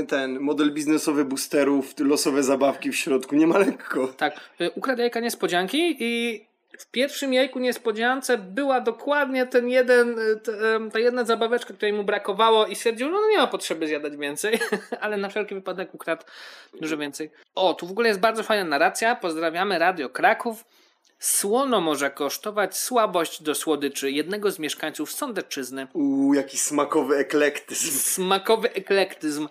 [0.08, 4.08] ten model biznesowy boosterów, losowe zabawki w środku, nie ma lekko.
[4.08, 6.40] Tak, y, ukradł jajka niespodzianki i
[6.78, 12.66] w pierwszym jajku niespodziance była dokładnie ten jeden, y, ta jedna zabaweczka, której mu brakowało
[12.66, 14.58] i stwierdził, no nie ma potrzeby zjadać więcej,
[15.00, 16.24] ale na wszelki wypadek ukradł
[16.80, 17.30] dużo więcej.
[17.54, 19.16] O, tu w ogóle jest bardzo fajna narracja.
[19.16, 20.64] Pozdrawiamy Radio Kraków.
[21.18, 25.86] Słono może kosztować słabość do słodyczy jednego z mieszkańców Sądeczyzny.
[25.92, 27.90] Uuu, jaki smakowy eklektyzm.
[27.90, 29.48] Smakowy eklektyzm.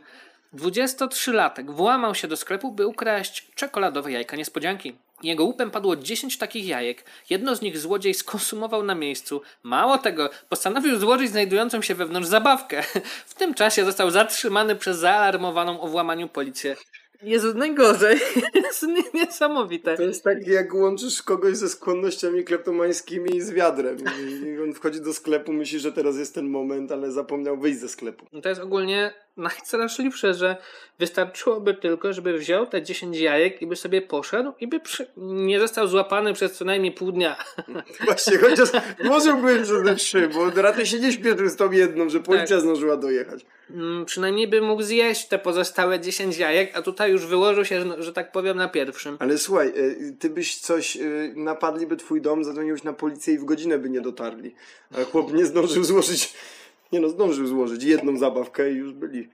[0.54, 4.96] 23-latek włamał się do sklepu, by ukraść czekoladowe jajka niespodzianki.
[5.24, 7.04] Jego łupem padło 10 takich jajek.
[7.30, 9.42] Jedno z nich złodziej skonsumował na miejscu.
[9.64, 12.84] Mało tego, postanowił złożyć znajdującą się wewnątrz zabawkę.
[13.32, 16.76] W tym czasie został zatrzymany przez zaalarmowaną o włamaniu policję.
[17.24, 18.20] Jest najgorzej.
[18.56, 19.98] Jest niesamowite.
[19.98, 23.98] To jest tak jak łączysz kogoś ze skłonnościami kleptomańskimi z wiadrem.
[24.46, 27.90] I on wchodzi do sklepu, myśli, że teraz jest ten moment, ale zapomniał wyjść ze
[27.90, 28.26] sklepu.
[28.34, 30.56] No To jest ogólnie najstraszliwsze, że
[31.00, 35.08] wystarczyłoby tylko, żeby wziął te 10 jajek i by sobie poszedł i by przy...
[35.18, 37.36] nie został złapany przez co najmniej pół dnia.
[38.06, 38.70] Właśnie, chociaż
[39.04, 42.62] włożyłbym przez te trzy, bo raczej się nie śpieszył z tą jedną, że policja Tak.
[42.62, 43.46] zdążyła dojechać.
[43.70, 48.04] Mm, przynajmniej by mógł zjeść te pozostałe 10 jajek, a tutaj już wyłożył się, że-
[48.04, 49.18] że tak powiem, na pierwszym.
[49.20, 53.46] Ale słuchaj, y, ty byś coś, y, napadliby twój dom, zadzwoniłeś na policję i w
[53.46, 54.56] godzinę by nie dotarli.
[55.02, 56.34] A chłop nie zdążył złożyć,
[56.92, 59.30] nie no, zdążył złożyć jedną zabawkę i już byli.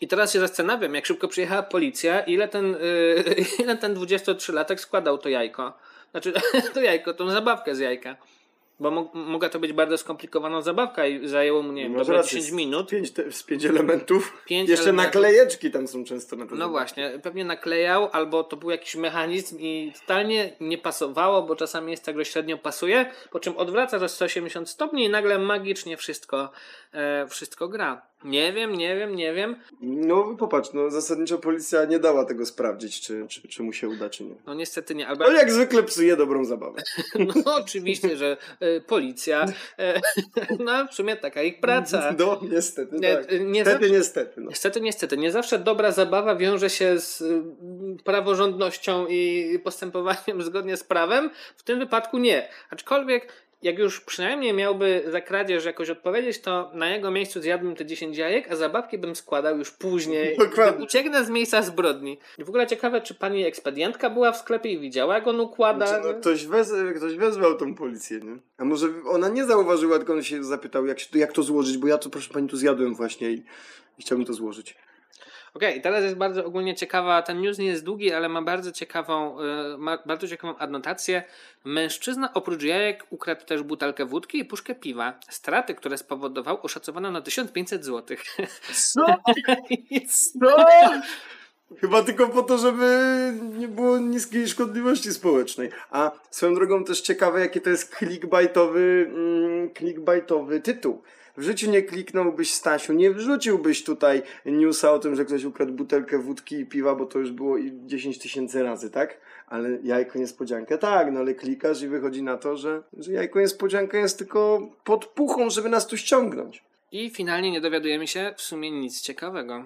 [0.00, 3.24] I teraz się zastanawiam, jak szybko przyjechała policja, ile ten, yy,
[3.62, 5.72] ile ten 23-latek składał to jajko.
[6.10, 6.32] Znaczy,
[6.74, 8.16] to jajko, tą zabawkę z jajka.
[8.80, 12.16] Bo mo- mogła to być bardzo skomplikowana zabawka i zajęło mu, nie wiem, Masz dobre
[12.16, 12.88] rację, 10 minut.
[12.88, 14.32] Z pięć, te, z pięć elementów.
[14.46, 15.14] Pięć Jeszcze elementów.
[15.14, 16.44] naklejeczki tam są często na.
[16.50, 21.90] No właśnie, pewnie naklejał, albo to był jakiś mechanizm i totalnie nie pasowało, bo czasami
[21.90, 26.50] jest tak, że średnio pasuje, po czym odwraca za 180 stopni i nagle magicznie wszystko,
[26.92, 28.02] e, wszystko gra.
[28.24, 29.56] Nie wiem, nie wiem, nie wiem.
[29.80, 34.10] No popatrz, no zasadniczo policja nie dała tego sprawdzić, czy, czy, czy mu się uda,
[34.10, 34.34] czy nie.
[34.46, 36.82] No niestety nie, albo No jak zwykle psuje dobrą zabawę.
[37.44, 39.46] no oczywiście, że e, policja,
[39.78, 40.00] e,
[40.64, 42.14] no w sumie taka ich praca.
[42.18, 43.30] No niestety, Nie, tak.
[43.30, 44.40] nie Niestety, niestety.
[44.40, 44.50] No.
[44.50, 47.42] Niestety, niestety, nie zawsze dobra zabawa wiąże się z y,
[48.04, 51.30] praworządnością i postępowaniem zgodnie z prawem.
[51.56, 52.48] W tym wypadku nie.
[52.70, 53.32] Aczkolwiek,
[53.64, 58.16] jak już przynajmniej miałby za kradzież jakoś odpowiedzieć, to na jego miejscu zjadłbym te 10
[58.16, 60.36] jajek, a zabawki bym składał już później.
[60.38, 60.72] Dokładnie.
[60.72, 62.18] gdy Ucieknę z miejsca zbrodni.
[62.38, 65.86] W ogóle ciekawe, czy pani ekspedientka była w sklepie i widziała, jak on układa.
[65.86, 68.36] Znaczy, no, ktoś, wez, ktoś wezwał tą policję, nie?
[68.58, 71.78] A może ona nie zauważyła, tylko on się zapytał, jak, się, to- jak to złożyć,
[71.78, 73.42] bo ja to, proszę pani, tu zjadłem właśnie i,
[73.98, 74.74] i chciałbym to złożyć.
[75.54, 79.40] Okej, teraz jest bardzo ogólnie ciekawa, ten news nie jest długi, ale ma bardzo ciekawą,
[79.40, 81.22] e, ma bardzo ciekawą adnotację.
[81.64, 85.20] Mężczyzna oprócz jajek ukradł też butelkę wódki i puszkę piwa.
[85.30, 88.16] Straty, które spowodował, oszacowano na 1500 zł.
[88.72, 89.06] Co?
[90.10, 90.64] Co?
[91.80, 92.88] Chyba tylko po to, żeby
[93.58, 95.70] nie było niskiej szkodliwości społecznej.
[95.90, 101.02] A swoją drogą też ciekawe, jaki to jest clickbaitowy, mm, clickbaitowy tytuł.
[101.36, 106.18] W życiu nie kliknąłbyś Stasiu, nie wrzuciłbyś tutaj newsa o tym, że ktoś ukradł butelkę
[106.18, 109.20] wódki i piwa, bo to już było i 10 tysięcy razy, tak?
[109.46, 113.98] Ale jajko niespodziankę, tak, no ale klikasz i wychodzi na to, że, że jajko niespodzianka
[113.98, 116.62] jest tylko podpuchą, żeby nas tu ściągnąć.
[116.92, 119.64] I finalnie nie dowiadujemy się w sumie nic ciekawego.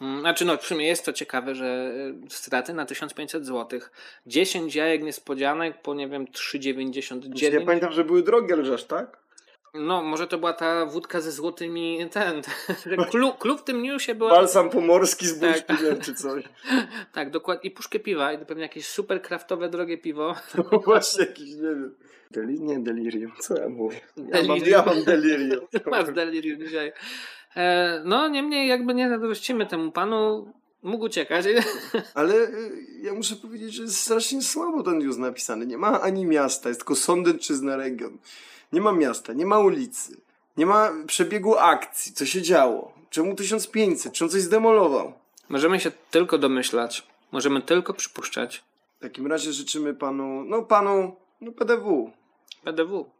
[0.00, 1.94] Mm, Znaczy, no, w sumie jest to ciekawe, że
[2.26, 3.80] e, straty na 1500 zł.
[4.26, 7.66] 10 jajek niespodzianek po, nie wiem, Ja 3,99.
[7.66, 9.27] pamiętam, że były drogie, ale tak?
[9.78, 12.42] No, może to była ta wódka ze złotymi, ten,
[13.10, 14.30] klub, klub w tym newsie była...
[14.30, 15.50] Balsam pomorski z Tak.
[15.50, 16.44] bursztynem czy coś.
[17.12, 17.70] Tak, dokładnie.
[17.70, 20.34] I puszkę piwa, i pewnie jakieś super kraftowe, drogie piwo.
[20.54, 21.94] No właśnie jakiś, nie wiem.
[22.30, 23.32] Deli, nie, delirium.
[23.40, 24.00] Co ja mówię?
[24.16, 24.70] Ja mam, Delirium.
[24.70, 25.66] ja mam delirium.
[25.86, 26.92] Masz delirium dzisiaj.
[27.56, 31.44] E, no, niemniej jakby nie zazdrościmy temu panu, mógł uciekać.
[32.14, 32.48] Ale y,
[33.02, 35.66] ja muszę powiedzieć, że jest strasznie słabo ten news napisany.
[35.66, 38.18] Nie ma ani miasta, jest tylko Sądecczyzna region.
[38.72, 40.16] Nie ma miasta, nie ma ulicy.
[40.56, 42.92] Nie ma przebiegu akcji, co się działo.
[43.10, 44.12] Czemu 1500?
[44.12, 45.12] Czy on coś zdemolował?
[45.48, 47.06] Możemy się tylko domyślać.
[47.32, 48.64] Możemy tylko przypuszczać.
[48.98, 52.10] W takim razie życzymy panu, no panu, no PDW.
[52.64, 53.10] PDW.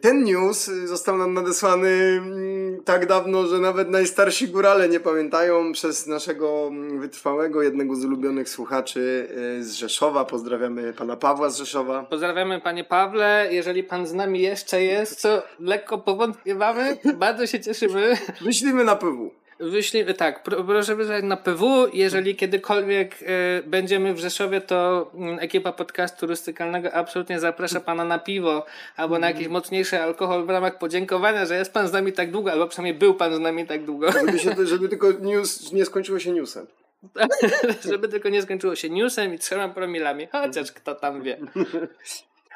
[0.00, 5.72] Ten news y, został nam nadesłany mm, tak dawno, że nawet najstarsi górale nie pamiętają
[5.72, 9.28] przez naszego mm, wytrwałego, jednego z ulubionych słuchaczy
[9.60, 10.24] y, z Rzeszowa.
[10.24, 12.02] Pozdrawiamy pana Pawła z Rzeszowa.
[12.02, 13.48] Pozdrawiamy panie Pawle.
[13.50, 18.16] Jeżeli pan z nami jeszcze jest, co lekko powątpiewamy, bardzo się cieszymy.
[18.40, 19.30] Myślimy na PW.
[19.60, 21.86] Wyślij, tak, pro, proszę wysłać na PW.
[21.92, 23.26] Jeżeli kiedykolwiek e,
[23.66, 29.28] będziemy w Rzeszowie, to mm, ekipa podcastu turystykalnego absolutnie zaprasza pana na piwo albo na
[29.28, 32.98] jakiś mocniejszy alkohol w ramach podziękowania, że jest pan z nami tak długo, albo przynajmniej
[32.98, 36.66] był pan z nami tak długo, Żeby, się, żeby tylko news nie skończyło się newsem.
[37.90, 41.38] żeby tylko nie skończyło się newsem i trzema promilami, chociaż kto tam wie.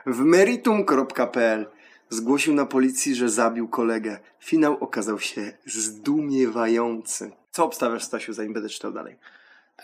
[0.07, 1.67] W meritum.pl
[2.11, 4.18] zgłosił na policji, że zabił kolegę.
[4.40, 7.31] Finał okazał się zdumiewający.
[7.51, 9.16] Co obstawiasz, Stasiu, zanim będę czytał dalej?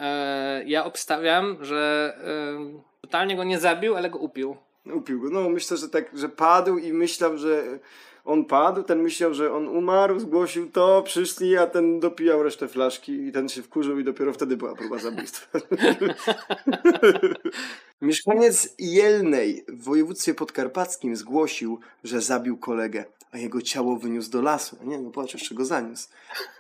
[0.00, 4.56] E, ja obstawiam, że e, totalnie go nie zabił, ale go upił.
[4.94, 5.30] Upił go.
[5.30, 7.78] No, myślę, że tak, że padł i myślał, że
[8.24, 13.12] on padł, ten myślał, że on umarł, zgłosił to, przyszli, a ten dopijał resztę flaszki
[13.12, 15.58] i ten się wkurzył i dopiero wtedy była próba zabójstwa.
[18.04, 24.76] Mieszkaniec Jelnej w województwie podkarpackim zgłosił, że zabił kolegę, a jego ciało wyniósł do lasu.
[24.82, 26.08] Nie, no patrz, jeszcze go zaniósł.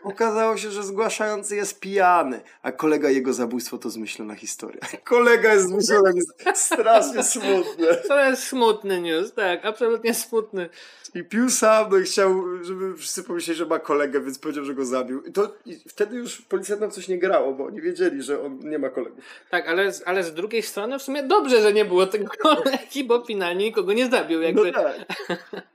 [0.04, 4.80] Okazało się, że zgłaszający jest pijany, a kolega jego zabójstwo to zmyślona historia.
[5.04, 6.54] Kolega jest zmyślona historia.
[6.54, 7.94] Strasznie smutne.
[8.08, 10.68] To jest smutny news, tak, absolutnie smutny.
[11.14, 14.74] I pił sam, no i chciał, żeby wszyscy pomyśleli, że ma kolegę, więc powiedział, że
[14.74, 15.22] go zabił.
[15.22, 18.78] I, to, i wtedy już policjantom coś nie grało, bo oni wiedzieli, że on nie
[18.78, 19.24] ma kolegów.
[19.50, 23.24] Tak, ale, ale z drugiej strony w sumie dobrze, że nie było tego kolegi, bo
[23.24, 24.42] finalnie nikogo nie zabił.
[24.42, 24.72] Jakby.
[24.72, 25.06] No tak.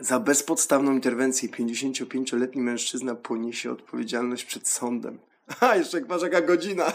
[0.00, 5.18] Za bezpodstawną interwencję 55-letni mężczyzna poniesie odpowiedzialność przed sądem.
[5.60, 6.92] A, jeszcze masz jaka godzina.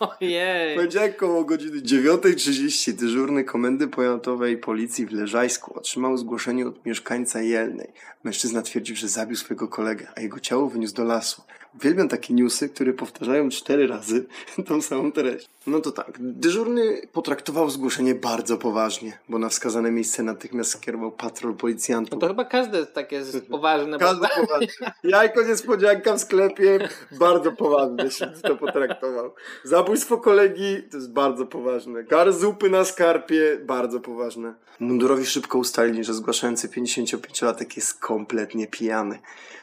[0.00, 0.76] Ojej.
[0.76, 7.92] Poniedziałek koło godziny 9.30 dyżurny Komendy Powiatowej Policji w Leżajsku otrzymał zgłoszenie od mieszkańca Jelnej.
[8.24, 11.42] Mężczyzna twierdził, że zabił swojego kolegę, a jego ciało wyniósł do lasu.
[11.74, 14.26] Uwielbiam takie newsy, które powtarzają cztery razy
[14.68, 15.48] tą samą treść.
[15.66, 21.52] No to tak, dyżurny potraktował zgłoszenie bardzo poważnie, bo na wskazane miejsce natychmiast skierował patrol
[21.52, 22.20] No policjantów.
[22.20, 23.92] to chyba każde takie jest poważne.
[23.92, 24.92] bo- Każdy poważnie.
[25.04, 29.34] Jajko niespodzianka w sklepie, bardzo poważnie się to potraktował.
[29.64, 32.04] Zabójstwo kolegi to jest bardzo poważne.
[32.04, 34.54] Kar zupy na skarpie, bardzo poważne.
[34.80, 39.18] Mundurowi szybko ustalili, że zgłaszający 55-latek jest kompletnie pijany.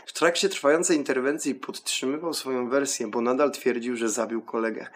[0.10, 4.88] W trakcie trwającej interwencji podtrzymywał swoją wersję, bo nadal twierdził, że zabił kolegę.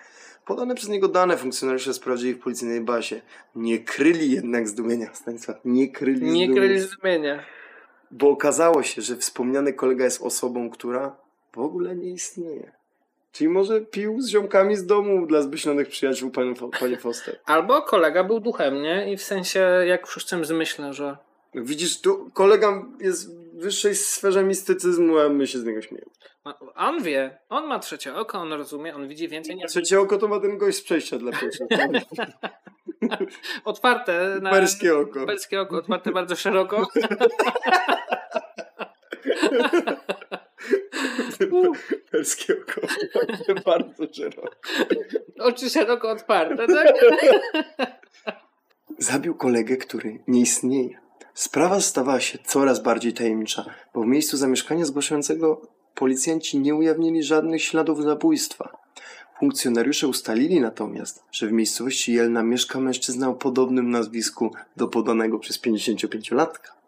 [0.45, 3.21] Podane przez niego dane funkcjonariusze sprawdzili w policyjnej bazie.
[3.56, 5.13] Nie kryli jednak zdumienia.
[5.13, 6.56] Stanisław, nie kryli Nie zdumienia.
[6.56, 7.43] kryli zrozumienia.
[8.12, 11.15] Bo okazało się, że wspomniany kolega jest osobą, która
[11.56, 12.71] w ogóle nie istnieje.
[13.32, 17.39] Czyli może pił z ziomkami z domu dla zbyśnionych przyjaciół pani, Fo- pani Foster.
[17.45, 19.13] Albo kolega był duchem, nie?
[19.13, 21.17] I w sensie, jak w szóstym zmyśle, że
[21.56, 26.12] Widzisz, tu kolega jest wyższej sferze mistycyzmu, a my się z niego śmiejemy.
[26.76, 30.28] on wie, on ma trzecie oko, on rozumie, on widzi więcej niż Trzecie oko to
[30.28, 31.67] ma ten gość z przejścia dla pieszych.
[33.65, 34.52] otwarte na...
[34.52, 35.26] Perskie oko.
[35.26, 36.88] Perskie oko, otwarte bardzo szeroko.
[42.12, 42.82] Perskie oko.
[43.65, 44.49] Bardzo szeroko.
[45.39, 46.93] Oczy szeroko otwarte, tak?
[48.97, 51.03] Zabił kolegę, który nie istnieje.
[51.34, 55.62] Sprawa stawała się coraz bardziej tajemnicza, bo w miejscu zamieszkania zgłaszającego
[55.96, 58.78] policjanci nie ujawnili żadnych śladów zabójstwa.
[59.39, 65.62] Funkcjonariusze ustalili natomiast, że w miejscowości Jelna mieszka mężczyzna o podobnym nazwisku do podanego przez
[65.62, 66.83] 55-latka.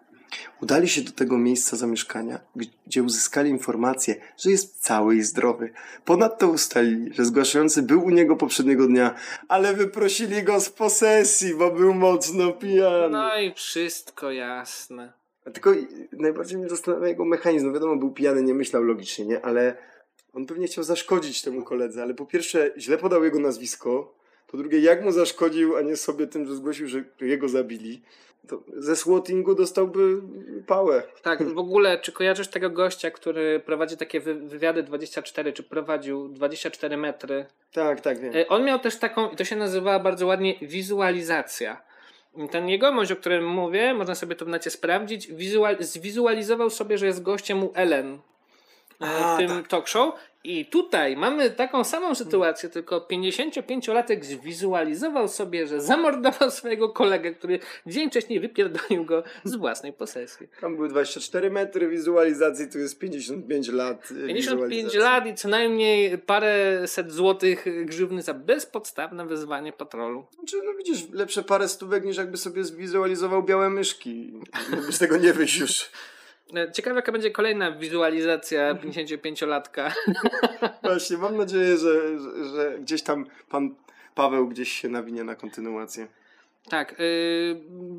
[0.62, 2.40] Udali się do tego miejsca zamieszkania,
[2.88, 5.70] gdzie uzyskali informację, że jest cały i zdrowy.
[6.06, 9.16] Ponadto ustalili, że zgłaszający był u niego poprzedniego dnia,
[9.48, 13.10] ale wyprosili go z posesji, bo był mocno pijany.
[13.10, 15.14] No i wszystko jasne.
[15.46, 15.72] A Tylko
[16.12, 17.68] najbardziej mnie zastanawia jego mechanizm.
[17.68, 19.46] No wiadomo, był pijany, nie myślał logicznie, nie?
[19.46, 19.78] Ale
[20.34, 24.16] on pewnie chciał zaszkodzić temu koledze, ale po pierwsze źle podał jego nazwisko,
[24.56, 28.02] po drugie jak mu zaszkodził, a nie sobie tym, że zgłosił, że jego zabili.
[28.48, 30.22] To ze swattingu dostałby
[30.68, 31.04] pałę.
[31.22, 36.28] Tak, w ogóle, czy kojarzysz tego gościa, który prowadzi takie wy- wywiady 24, czy prowadził
[36.28, 37.46] 24 metry?
[37.74, 38.34] Tak, tak, wiem.
[38.36, 41.82] E, On miał też taką, i to się nazywała bardzo ładnie, wizualizacja.
[42.52, 47.06] Ten jegomość, o którym mówię, można sobie to w necie sprawdzić, wizual, zwizualizował sobie, że
[47.06, 48.14] jest gościem u Ellen
[49.02, 49.68] e, A, w tym tak.
[49.68, 50.14] talk show.
[50.46, 57.60] I tutaj mamy taką samą sytuację, tylko 55-latek zwizualizował sobie, że zamordował swojego kolegę, który
[57.86, 60.48] dzień wcześniej wypierdolił go z własnej posesji.
[60.62, 64.12] Tam były 24 metry wizualizacji, tu jest 55 lat.
[64.24, 65.00] e, 55 wizualizacji.
[65.00, 70.26] lat i co najmniej parę set złotych grzywny za bezpodstawne wezwanie patrolu.
[70.36, 74.34] Znaczy, no widzisz, lepsze parę stówek niż jakby sobie zwizualizował białe myszki.
[74.90, 75.90] Z tego nie wyjść już.
[76.54, 79.92] E, Ciekawe, jaka będzie kolejna wizualizacja 55-latka.
[80.84, 83.76] Właśnie, mam nadzieję, że, że, że gdzieś tam pan
[84.16, 86.08] Paweł gdzieś się nawinie na kontynuację.
[86.70, 87.56] Tak, y,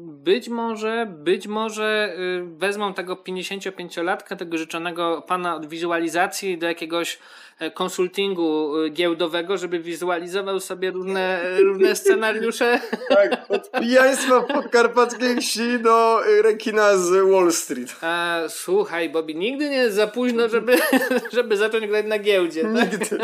[0.07, 7.18] być może, być może y, wezmą tego 55-latka, tego życzonego pana od wizualizacji do jakiegoś
[7.59, 12.80] e, konsultingu y, giełdowego, żeby wizualizował sobie różne, różne scenariusze.
[13.09, 17.97] Tak, od pijaństwa podkarpackiej wsi do rekina z Wall Street.
[18.03, 20.76] A, słuchaj, Bobby, nigdy nie jest za późno, żeby,
[21.32, 22.62] żeby zacząć grać na giełdzie.
[22.62, 23.20] Tak?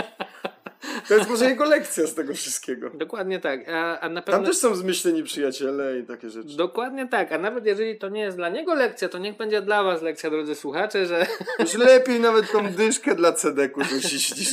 [1.08, 2.90] To jest może jego lekcja z tego wszystkiego.
[2.94, 3.68] Dokładnie tak.
[3.68, 4.38] A, a na pewno...
[4.38, 6.56] Tam też są zmyśleni przyjaciele i takie rzeczy.
[6.56, 9.82] Dokładnie tak, a nawet jeżeli to nie jest dla niego lekcja, to niech będzie dla
[9.82, 11.26] was lekcja, drodzy słuchacze, że
[11.58, 14.52] Już lepiej nawet tą dyszkę dla cedeku rzucić niż,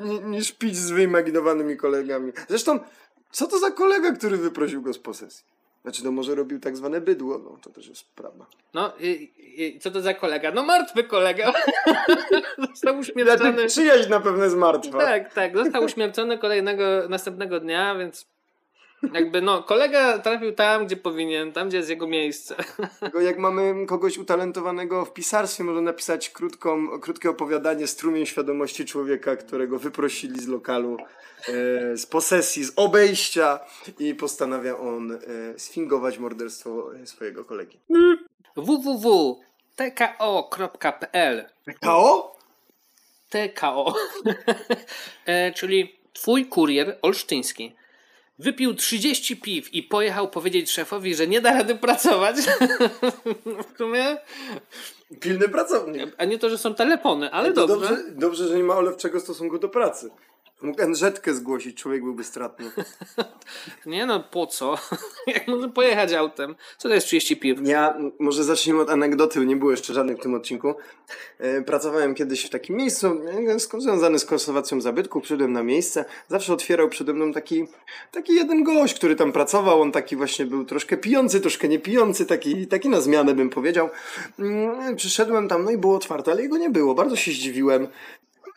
[0.00, 2.32] ni- niż pić z wyimaginowanymi kolegami.
[2.48, 2.80] Zresztą,
[3.30, 5.53] co to za kolega, który wyprosił go z posesji?
[5.84, 8.46] Znaczy, no może robił tak zwane bydło, no to też jest prawda.
[8.74, 10.50] no i, i, co to za kolega?
[10.50, 11.52] No martwy kolega.
[12.58, 13.66] został Znaczy, uśmiercony.
[13.66, 14.98] przyjaźń na pewno jest martwa.
[14.98, 18.26] Tak, tak, został uśmiercony kolejnego, następnego dnia, więc
[19.12, 22.56] jakby no, kolega trafił tam, gdzie powinien, tam, gdzie jest jego miejsce.
[23.20, 29.78] Jak mamy kogoś utalentowanego w pisarstwie, może napisać krótką, krótkie opowiadanie Strumień świadomości człowieka, którego
[29.78, 33.60] wyprosili z lokalu, e, z posesji, z obejścia
[33.98, 35.18] i postanawia on e,
[35.58, 37.78] sfingować morderstwo e, swojego kolegi.
[38.56, 39.44] www.tko.pl
[41.80, 42.34] KO?
[43.30, 43.94] TKO,
[45.26, 47.74] e, czyli twój kurier olsztyński
[48.38, 52.36] wypił 30 piw i pojechał powiedzieć szefowi, że nie da rady pracować.
[53.74, 54.16] w sumie,
[55.20, 56.14] Pilny pracownik.
[56.18, 57.74] a nie to, że są telefony, ale dobrze.
[57.76, 60.10] dobrze, dobrze, że nie ma olewczego stosunku do pracy.
[60.64, 62.70] Mógł NZ-kę zgłosić, człowiek byłby stratny.
[63.86, 64.74] Nie no, po co?
[65.26, 66.54] Jak może pojechać autem?
[66.78, 67.58] Co to jest 30 piw?
[67.62, 70.74] Ja może zacznijmy od anegdoty, nie było jeszcze żadnych w tym odcinku.
[71.38, 73.06] E, pracowałem kiedyś w takim miejscu
[73.76, 77.66] e, związane z konserwacją zabytków, przyszedłem na miejsce, zawsze otwierał przede mną taki,
[78.12, 82.26] taki jeden gość, który tam pracował, on taki właśnie był troszkę pijący, troszkę nie pijący,
[82.26, 83.90] taki, taki na zmianę bym powiedział.
[84.38, 87.88] Mm, Przyszedłem tam, no i było otwarte, ale jego nie było, bardzo się zdziwiłem.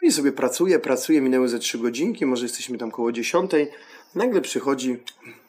[0.08, 3.68] I sobie pracuję, pracuję, minęły ze trzy godzinki, może jesteśmy tam koło dziesiątej.
[4.16, 4.97] Nagle przychodzi,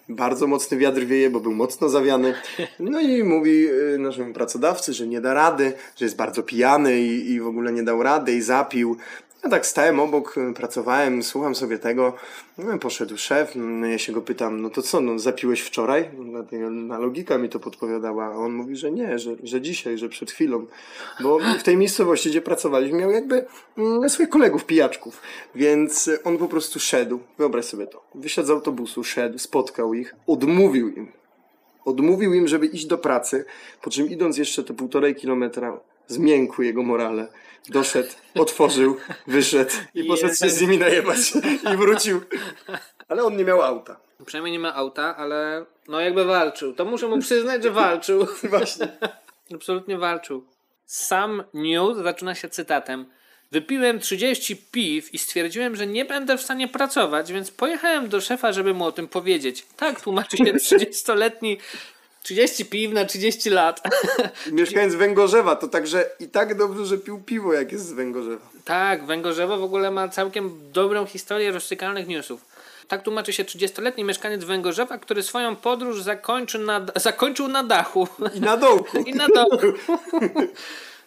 [0.08, 2.34] bardzo mocny wiatr wieje, bo był mocno zawiany.
[2.78, 7.30] No i mówi y, naszemu pracodawcy, że nie da rady, że jest bardzo pijany i,
[7.30, 8.96] i w ogóle nie dał rady i zapił.
[9.44, 12.12] Ja tak stałem obok, pracowałem, słucham sobie tego.
[12.58, 16.10] No, poszedł szef, no, ja się go pytam, no to co, no zapiłeś wczoraj?
[16.18, 20.08] Na, na logika mi to podpowiadała, a on mówi, że nie, że, że dzisiaj, że
[20.08, 20.66] przed chwilą.
[21.20, 23.46] Bo w tej miejscowości, gdzie pracowaliśmy, miał jakby
[23.78, 25.20] mm, swoich kolegów pijaczków,
[25.54, 30.88] więc on po prostu szedł, wyobraź sobie to, wysiadł z autobusu, szedł, spotkał ich, odmówił
[30.88, 31.12] im,
[31.84, 33.44] odmówił im, żeby iść do pracy,
[33.82, 37.28] po czym idąc jeszcze te półtorej kilometra, zmiękły jego morale.
[37.68, 38.96] Doszedł, otworzył,
[39.26, 41.18] wyszedł i poszedł się z nimi najebać
[41.72, 42.20] i wrócił.
[43.08, 44.00] Ale on nie miał auta.
[44.26, 46.72] Przynajmniej nie ma auta, ale no jakby walczył.
[46.74, 48.26] To muszę mu przyznać, że walczył.
[48.50, 48.88] Właśnie.
[49.54, 50.44] Absolutnie walczył.
[50.86, 53.06] Sam news zaczyna się cytatem.
[53.52, 58.52] Wypiłem 30 piw i stwierdziłem, że nie będę w stanie pracować, więc pojechałem do szefa,
[58.52, 59.66] żeby mu o tym powiedzieć.
[59.76, 60.44] Tak, tłumaczy się
[60.76, 61.58] 30-letni
[62.28, 63.80] 30 piw na 30 lat.
[64.52, 68.46] Mieszkając Węgorzewa, to także i tak dobrze, że pił piwo, jak jest z Węgorzewa.
[68.64, 72.44] tak, Węgorzewo w ogóle ma całkiem dobrą historię rozsykalnych newsów.
[72.88, 78.08] Tak tłumaczy się 30-letni mieszkaniec Węgorzewa, który swoją podróż zakończy na, zakończył na dachu.
[78.34, 78.98] I na dołku.
[79.10, 79.66] I na dołku.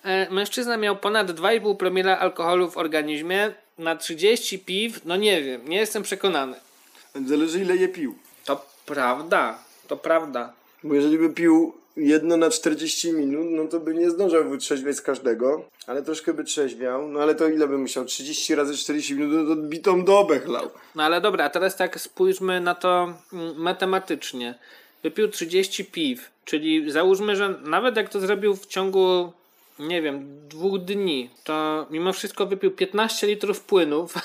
[0.04, 3.54] E, Mężczyzna miał ponad 2,5 promila alkoholu w organizmie.
[3.78, 6.56] Na 30 piw, no nie wiem, nie jestem przekonany.
[7.26, 8.16] Zależy ile je pił.
[8.46, 9.58] To prawda,
[9.88, 10.54] to prawda.
[10.84, 15.02] Bo jeżeli by pił jedno na 40 minut, no to by nie zdążył wytrzeźwieć z
[15.02, 17.08] każdego, ale troszkę by trzeźwiał.
[17.08, 18.06] No ale to ile by musiał?
[18.06, 20.70] 30 razy 40 minut, no to odbitą dobę chlał.
[20.96, 24.56] No ale dobra, a teraz tak spójrzmy na to mm, matematycznie.
[25.04, 29.32] Wypił 30 piw, czyli załóżmy, że nawet jak to zrobił w ciągu,
[29.80, 34.14] nie wiem, dwóch dni, to mimo wszystko wypił 15 litrów płynów.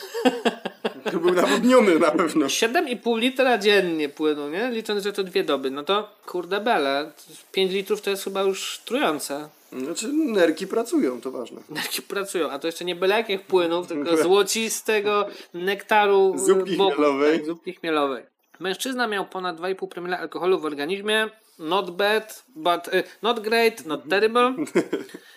[1.12, 2.46] To był nawodniony na pewno.
[2.46, 4.70] 7,5 litra dziennie płynu, nie?
[4.70, 5.70] Licząc, że to dwie doby.
[5.70, 7.12] No to kurde bele.
[7.52, 9.48] 5 litrów to jest chyba już trujące.
[9.72, 11.60] Znaczy nerki pracują, to ważne.
[11.68, 17.38] Nerki pracują, a to jeszcze nie byle jakich płynów, tylko złocistego nektaru Zupki boku, chmielowej.
[17.38, 18.24] Tak, zupki chmielowej.
[18.60, 21.28] Mężczyzna miał ponad 2,5 promila alkoholu w organizmie.
[21.58, 24.54] Not bad, but y, not great, not terrible.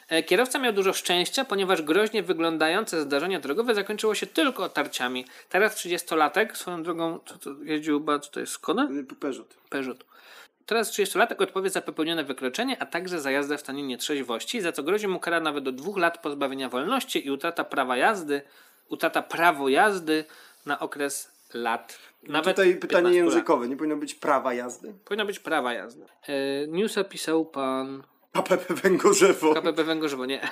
[0.10, 5.26] E, Kierowca miał dużo szczęścia, ponieważ groźnie wyglądające zdarzenie drogowe zakończyło się tylko otarciami.
[5.50, 8.88] Teraz 30-latek, swoją drogą, co to jeździł, ba, co to jest Skoda?
[9.20, 9.58] Peugeot.
[9.70, 10.06] Peugeot.
[10.66, 14.84] Teraz 30-latek odpowie za popełnione wykroczenie, a także za jazdę w stanie nietrzeźwości, za co
[14.84, 18.42] grozi mu kara nawet do dwóch lat pozbawienia wolności i utrata prawa jazdy,
[18.90, 20.26] utrata prawo jazdy
[20.66, 21.98] na okres lat.
[22.24, 23.34] Nawet Tutaj pytanie 15 lat.
[23.34, 24.94] językowe, nie powinno być prawa jazdy?
[25.06, 26.06] Powinno być prawa jazdy.
[26.28, 29.54] E, newsa pisał pan KPP Węgorzewo.
[29.54, 30.42] KPP Węgorzewo, nie.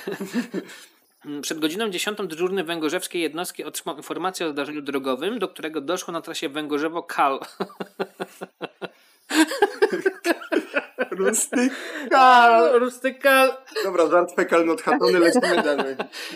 [1.41, 6.21] Przed godziną 10 dyżurny węgorzewskiej jednostki otrzymał informację o zdarzeniu drogowym, do którego doszło na
[6.21, 7.39] trasie Węgorzewo-Kal.
[11.17, 12.79] Rustykal!
[12.79, 13.53] Rustykal.
[13.83, 15.95] Dobra, żart fekalny odhaczony, lecimy dalej.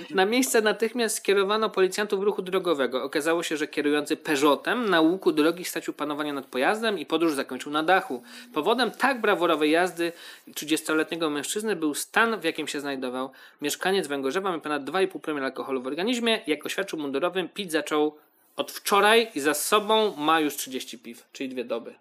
[0.09, 3.03] Na miejsce natychmiast skierowano policjantów ruchu drogowego.
[3.03, 7.71] Okazało się, że kierujący Peugeotem na łuku drogi stracił panowanie nad pojazdem i podróż zakończył
[7.71, 8.23] na dachu.
[8.53, 10.11] Powodem tak brawurowej jazdy
[10.49, 13.32] 30-letniego mężczyzny był stan, w jakim się znajdował.
[13.61, 16.41] Mieszkaniec Węgorzewa miał ponad 2,5 promila alkoholu w organizmie.
[16.47, 18.17] Jak oświadczył mundurowym, pić zaczął
[18.55, 21.95] od wczoraj i za sobą ma już 30 piw, czyli dwie doby.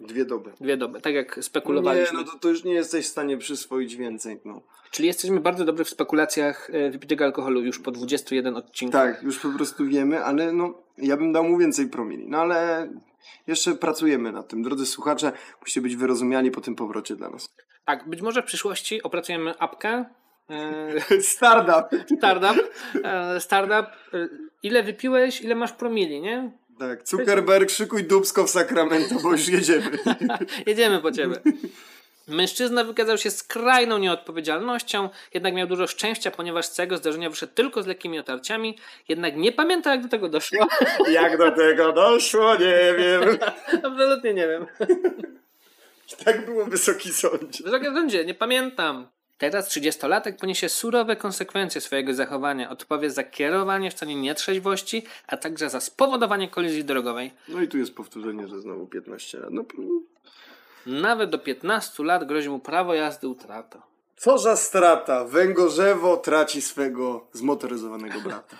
[0.00, 0.52] Dwie doby.
[0.60, 2.18] Dwie doby, tak jak Nie, spekulowaliśmy.
[2.18, 4.62] no to, to już nie jesteś w stanie przyswoić więcej, no.
[4.90, 9.14] Czyli jesteśmy bardzo dobrzy w spekulacjach e, wypitego alkoholu już po 21 odcinkach.
[9.14, 12.28] Tak, już po prostu wiemy, ale no, ja bym dał mu więcej promili.
[12.28, 12.88] No ale
[13.46, 14.62] jeszcze pracujemy nad tym.
[14.62, 17.48] Drodzy słuchacze, musicie być wyrozumiali po tym powrocie dla nas.
[17.84, 20.04] Tak, być może w przyszłości opracujemy apkę.
[20.50, 22.00] E, Startup!
[22.18, 22.64] startup.
[23.04, 23.86] E, startup.
[24.62, 26.52] Ile wypiłeś, ile masz promili, nie?
[26.78, 29.98] Tak, Zuckerberg, szykuj dubsko w Sacramento, bo już jedziemy.
[30.66, 31.36] Jedziemy po ciebie.
[32.28, 37.82] Mężczyzna wykazał się skrajną nieodpowiedzialnością, jednak miał dużo szczęścia, ponieważ z całego zdarzenia wyszedł tylko
[37.82, 40.66] z lekkimi otarciami, jednak nie pamięta jak do tego doszło.
[41.10, 43.38] Jak do tego doszło, nie wiem.
[43.92, 44.66] Absolutnie nie wiem.
[46.24, 47.64] Tak było Wysoki Sądzie.
[47.64, 49.08] Wysokie sądzie, nie pamiętam.
[49.38, 52.70] Teraz 30-latek poniesie surowe konsekwencje swojego zachowania.
[52.70, 57.30] Odpowie za kierowanie w stanie nietrzeźwości, a także za spowodowanie kolizji drogowej.
[57.48, 59.50] No i tu jest powtórzenie, że znowu 15 lat.
[59.52, 59.64] No,
[60.86, 63.82] Nawet do 15 lat grozi mu prawo jazdy utrata.
[64.16, 65.24] co za strata.
[65.24, 68.56] Węgorzewo traci swego zmotoryzowanego brata.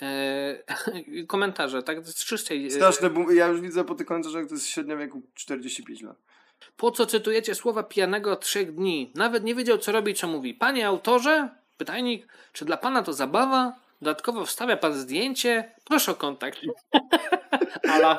[0.00, 0.64] Eee,
[1.26, 2.06] komentarze, tak?
[2.06, 2.66] Z czystej.
[2.66, 6.16] e, Straszne, bo ja już widzę po tych komentarzach, to jest średnia wieku 45 lat.
[6.76, 9.10] Po co cytujecie słowa pijanego trzech dni?
[9.14, 10.54] Nawet nie wiedział, co robi, co mówi.
[10.54, 11.48] Panie autorze?
[11.76, 13.72] Pytajnik, czy dla pana to zabawa?
[14.02, 15.70] Dodatkowo wstawia pan zdjęcie?
[15.84, 16.58] Proszę o kontakt.
[17.92, 18.18] Ala.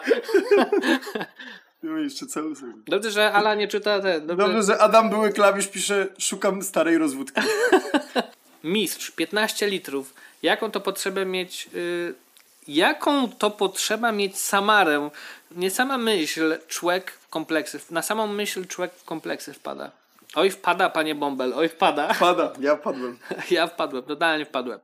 [2.04, 2.54] Jeszcze cały.
[2.88, 4.22] Dobrze, że Ala nie czyta te.
[4.22, 4.46] Dobrze.
[4.46, 7.42] Dobrze, że Adam Były Klawisz pisze szukam starej rozwódki.
[8.64, 10.14] Mistrz, 15 litrów.
[10.44, 11.70] Jaką to potrzebę mieć.
[11.76, 12.14] y,
[12.68, 15.10] jaką to potrzeba mieć samarę?
[15.52, 17.80] Nie sama myśl, człowiek w kompleksy.
[17.92, 19.92] Na samą myśl człowiek w kompleksy wpada.
[20.36, 22.14] Oj, wpada, panie Bąbel, oj, wpada.
[22.20, 23.18] Pada, ja padłem.
[23.52, 24.80] Ja wpadłem, totalnie wpadłem.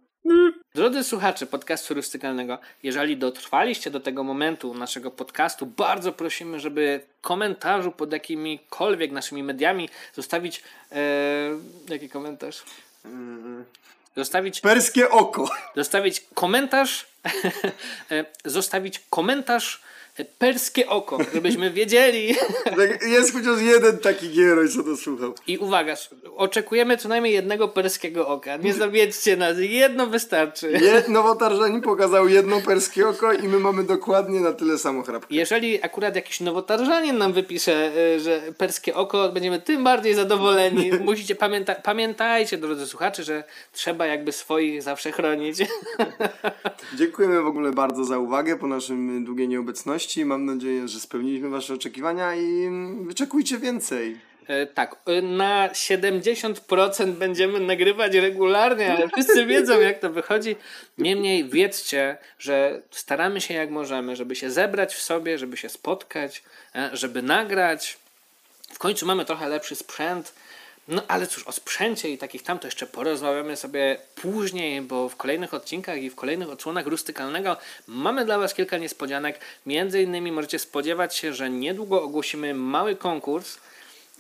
[0.76, 7.22] Drodzy słuchacze podcastu turystykalnego, jeżeli dotrwaliście do tego momentu naszego podcastu, bardzo prosimy, żeby w
[7.22, 10.64] komentarzu pod jakimikolwiek naszymi mediami zostawić.
[10.92, 11.00] E,
[11.90, 12.64] jaki komentarz?
[14.16, 15.50] Zostawić, Perskie oko.
[15.76, 17.08] zostawić komentarz.
[18.12, 19.82] e, zostawić komentarz
[20.26, 22.36] perskie oko, żebyśmy wiedzieli.
[22.78, 25.34] Tak, Jest chociaż jeden taki gieroj, co to słuchał.
[25.48, 25.96] I uwaga,
[26.36, 28.58] oczekujemy co najmniej jednego perskiego oka.
[28.58, 30.72] Nie zawiedźcie nas, jedno wystarczy.
[30.72, 35.36] Je, Nowotarżanin pokazał jedno perskie oko i my mamy dokładnie na tyle samo chrapkę.
[35.36, 40.92] Jeżeli akurat jakiś nowotarżanin nam wypisze, y, że perskie oko, będziemy tym bardziej zadowoleni.
[41.06, 43.44] Musicie pamięta pamiętajcie, drodzy słuchacze, że
[43.74, 45.58] trzeba jakby swoich zawsze chronić.
[46.98, 50.07] Dziękujemy w ogóle bardzo za uwagę po naszym długiej nieobecności.
[50.16, 52.70] Mam nadzieję, że spełniliśmy Wasze oczekiwania i
[53.02, 54.18] wyczekujcie więcej.
[54.48, 60.56] E, Tak, y, na 70% będziemy nagrywać regularnie, ale wszyscy wiedzą, jak to wychodzi.
[60.98, 66.44] Niemniej wiedzcie, że staramy się jak możemy, żeby się zebrać w sobie, żeby się spotkać,
[66.76, 67.98] e, żeby nagrać.
[68.74, 70.34] W końcu mamy trochę lepszy sprzęt.
[70.88, 75.16] No ale cóż, o sprzęcie i takich tam to jeszcze porozmawiamy sobie później, bo w
[75.16, 77.58] kolejnych odcinkach i w kolejnych odsłonach rustykalnego
[77.88, 79.40] mamy dla Was kilka niespodzianek.
[79.66, 83.58] Między innymi możecie spodziewać się, że niedługo ogłosimy mały konkurs,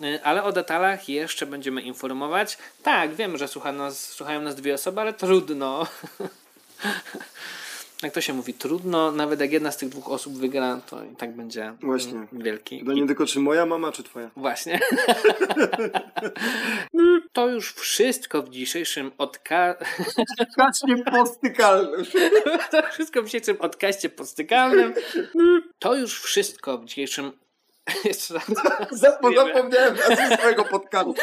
[0.03, 2.57] y, ale o detalach jeszcze będziemy informować.
[2.83, 5.87] Tak, wiem, że słucha nas, słuchają nas dwie osoby, ale trudno.
[8.03, 11.15] Jak to się mówi, trudno, nawet jak jedna z tych dwóch osób wygra, to i
[11.15, 12.27] tak będzie Właśnie.
[12.31, 12.85] wielki.
[12.85, 14.29] To nie tylko czy moja mama, czy twoja.
[14.35, 14.79] Właśnie.
[17.33, 19.75] To już wszystko w dzisiejszym odka...
[20.57, 22.11] Kacznie postykalność.
[22.71, 24.93] To wszystko w dzisiejszym odkaście postykalnym.
[25.79, 27.31] To już wszystko w dzisiejszym...
[28.05, 28.49] Jeszcze raz.
[29.03, 31.15] Zapo- Zapomniałem nazwy swojego podcastu.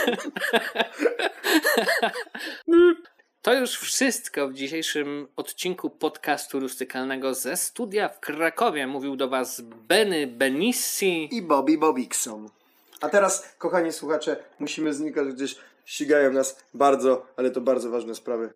[3.45, 8.87] To już wszystko w dzisiejszym odcinku podcastu rustykalnego ze studia w Krakowie.
[8.87, 11.29] Mówił do Was Benny Benissi.
[11.33, 12.49] I Bobby Bobikson.
[13.01, 15.57] A teraz, kochani słuchacze, musimy znikać gdzieś.
[15.85, 18.53] Ścigają nas bardzo, ale to bardzo ważne sprawy.